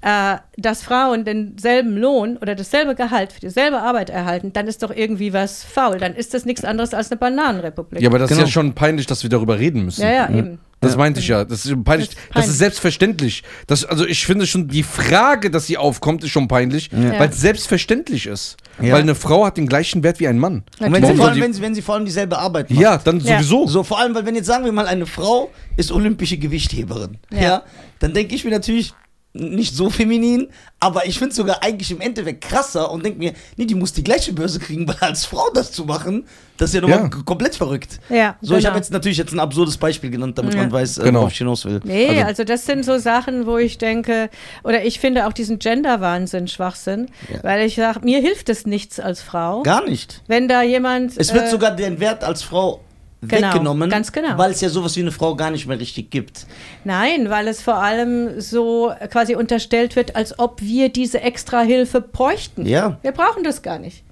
[0.02, 4.90] äh, dass Frauen denselben Lohn oder dasselbe Gehalt für dieselbe Arbeit erhalten, dann ist doch
[4.94, 5.98] irgendwie was faul.
[5.98, 8.02] Dann ist das nichts anderes als eine Bananenrepublik.
[8.02, 8.42] Ja, aber das Genau.
[8.42, 10.02] ist ja schon peinlich, dass wir darüber reden müssen.
[10.02, 10.58] ja, ja, eben.
[10.80, 11.42] Das meinte ich ja.
[11.44, 12.08] Das ist peinlich.
[12.10, 12.50] Das ist Das peinlich.
[12.50, 13.42] ist selbstverständlich.
[13.66, 17.18] Das, also ich finde schon, die Frage, dass sie aufkommt, ist schon peinlich, Ja.
[17.18, 18.56] weil es selbstverständlich ist.
[18.80, 18.92] Ja.
[18.92, 20.62] Weil eine Frau hat den gleichen Wert wie ein Mann.
[20.78, 22.78] Und wenn sie, vor allem, wenn, sie, wenn sie vor allem dieselbe Arbeit macht.
[22.80, 23.38] Ja, dann Ja.
[23.38, 23.66] sowieso.
[23.66, 27.40] So, vor allem, weil wenn jetzt sagen wir mal, eine Frau ist olympische Gewichtheberin, ja,
[27.40, 27.62] Ja.
[27.98, 28.92] dann denke ich mir natürlich
[29.36, 30.48] nicht so feminin,
[30.80, 33.92] aber ich finde es sogar eigentlich im Endeffekt krasser und denke mir, nee, die muss
[33.92, 36.26] die gleiche Börse kriegen, weil als Frau das zu machen,
[36.58, 37.08] das ist ja nochmal Ja.
[37.24, 37.98] komplett verrückt.
[38.08, 38.68] Ja, So, ich genau.
[38.70, 40.60] habe jetzt natürlich jetzt ein absurdes Beispiel genannt, damit Ja.
[40.62, 41.20] man weiß, äh, Genau.
[41.20, 41.80] worauf ich hinaus will.
[41.84, 44.30] Nee, Also- also, das sind so Sachen, wo ich denke,
[44.64, 47.42] oder ich finde auch diesen Gender-Wahnsinn Schwachsinn, Ja.
[47.42, 49.62] weil ich sage, mir hilft es nichts als Frau.
[49.62, 50.22] Gar nicht.
[50.26, 51.12] Wenn da jemand.
[51.16, 52.80] Es wird äh, sogar den Wert als Frau
[53.28, 54.36] Genau, weggenommen, ganz genau.
[54.38, 56.46] weil es ja sowas wie eine Frau gar nicht mehr richtig gibt.
[56.84, 62.66] Nein, weil es vor allem so quasi unterstellt wird, als ob wir diese Extrahilfe bräuchten.
[62.66, 62.98] Ja.
[63.02, 64.02] Wir brauchen das gar nicht.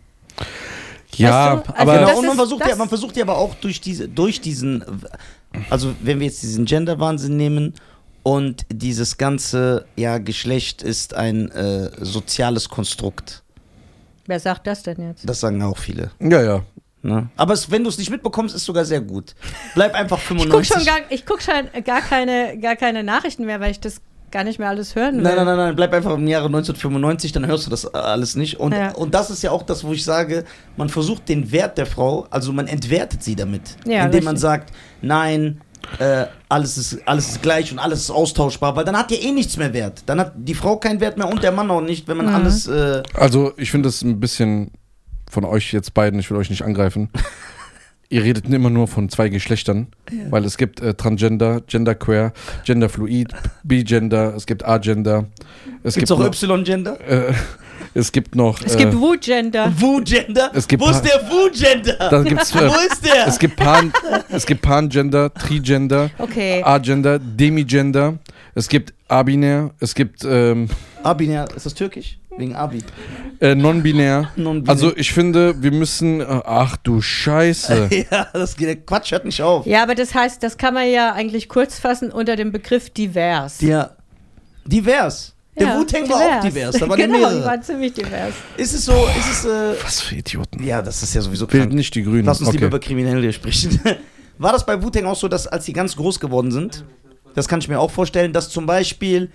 [1.17, 3.81] ja, Weißt du, also aber Genau, man versucht, ja, man versucht ja aber auch durch,
[3.81, 4.85] diese, durch diesen,
[5.71, 7.75] also wenn wir jetzt diesen Gender-Wahnsinn nehmen
[8.23, 13.43] und dieses ganze, ja, Geschlecht ist ein äh, soziales Konstrukt.
[14.27, 15.29] Wer sagt das denn jetzt?
[15.29, 16.11] Das sagen auch viele.
[16.21, 16.63] ja, ja.
[17.05, 17.29] Ne?
[17.37, 19.35] Aber es, wenn du es nicht mitbekommst, ist sogar sehr gut.
[19.75, 20.75] Bleib einfach Ich gucke 95.
[20.75, 24.01] schon gar, ich guck schon gar keine, gar keine Nachrichten mehr, weil ich das
[24.31, 25.23] gar nicht mehr alles hören will.
[25.23, 28.59] Nein, nein, nein, nein, bleib einfach im Jahre 1995, dann hörst du das alles nicht.
[28.59, 28.93] Und, Ja.
[28.93, 30.45] und das ist ja auch das, wo ich sage,
[30.77, 33.77] man versucht den Wert der Frau, also man entwertet sie damit.
[33.87, 34.41] Ja, indem man richtig.
[34.41, 35.61] sagt, nein,
[35.99, 39.31] äh, alles, ist, alles ist gleich und alles ist austauschbar, weil dann hat ja eh
[39.31, 40.03] nichts mehr Wert.
[40.07, 42.35] Dann hat die Frau keinen Wert mehr und der Mann auch nicht, wenn man Mhm.
[42.35, 42.67] alles.
[42.67, 44.71] Äh, Also ich finde das ein bisschen
[45.31, 47.09] von euch jetzt beiden, ich will euch nicht angreifen.
[48.11, 49.89] Ihr redet immer nur von zwei Geschlechtern,
[50.31, 52.33] weil es gibt äh, Transgender, Genderqueer,
[52.65, 53.33] Genderfluid,
[53.65, 55.27] Bigender, es gibt Agender,
[55.83, 57.01] es gibt's gibt auch noch, Y-Gender?
[57.09, 57.33] äh,
[57.95, 59.73] es gibt noch Es äh, gibt Wu-Gender.
[59.79, 60.51] Wu-Gender?
[60.55, 62.09] Es gibt Wo ist der Wu-Gender?
[62.11, 63.27] dann gibt's äh, Wo ist der?
[63.27, 63.93] es gibt Pan
[64.29, 66.63] es gibt Pangender, Trigender, Okay.
[66.63, 68.19] Agender, Demigender,
[68.55, 70.69] es gibt Abinär, es gibt ähm,
[71.03, 72.19] Abinär, ist das türkisch?
[72.37, 72.83] Wegen Abi.
[73.41, 74.31] äh, Non-binär.
[74.37, 74.69] Non-binär.
[74.71, 77.89] Also ich finde, wir müssen äh, ach du Scheiße.
[78.11, 79.67] ja, das, der Quatsch hört nicht auf.
[79.67, 83.61] Ja, aber das heißt, das kann man ja eigentlich kurz fassen unter dem Begriff divers.
[83.61, 83.91] Ja.
[84.67, 85.35] Divers.
[85.57, 87.45] Der Ja, Wu-Tang war auch divers, da waren genau, die mehrere.
[87.45, 88.35] waren ziemlich divers.
[88.57, 90.65] Ist es so, ist es, äh, Was für Idioten.
[90.65, 91.75] ja, das ist ja sowieso Bild krank.
[91.75, 92.25] nicht die Grünen.
[92.25, 92.77] Lass uns lieber okay.
[92.77, 93.79] über Kriminelle sprechen.
[94.39, 96.85] War das bei Wu-Tang auch so, dass als die ganz groß geworden sind,
[97.37, 99.31] das kann ich mir auch vorstellen, dass zum Beispiel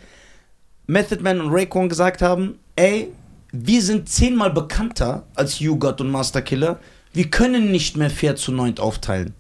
[0.88, 3.12] Method Man und Raekwon gesagt haben, ey,
[3.52, 6.80] wir sind zehnmal bekannter als You God und Master Killer,
[7.12, 9.34] wir können nicht mehr fair zu neunt aufteilen.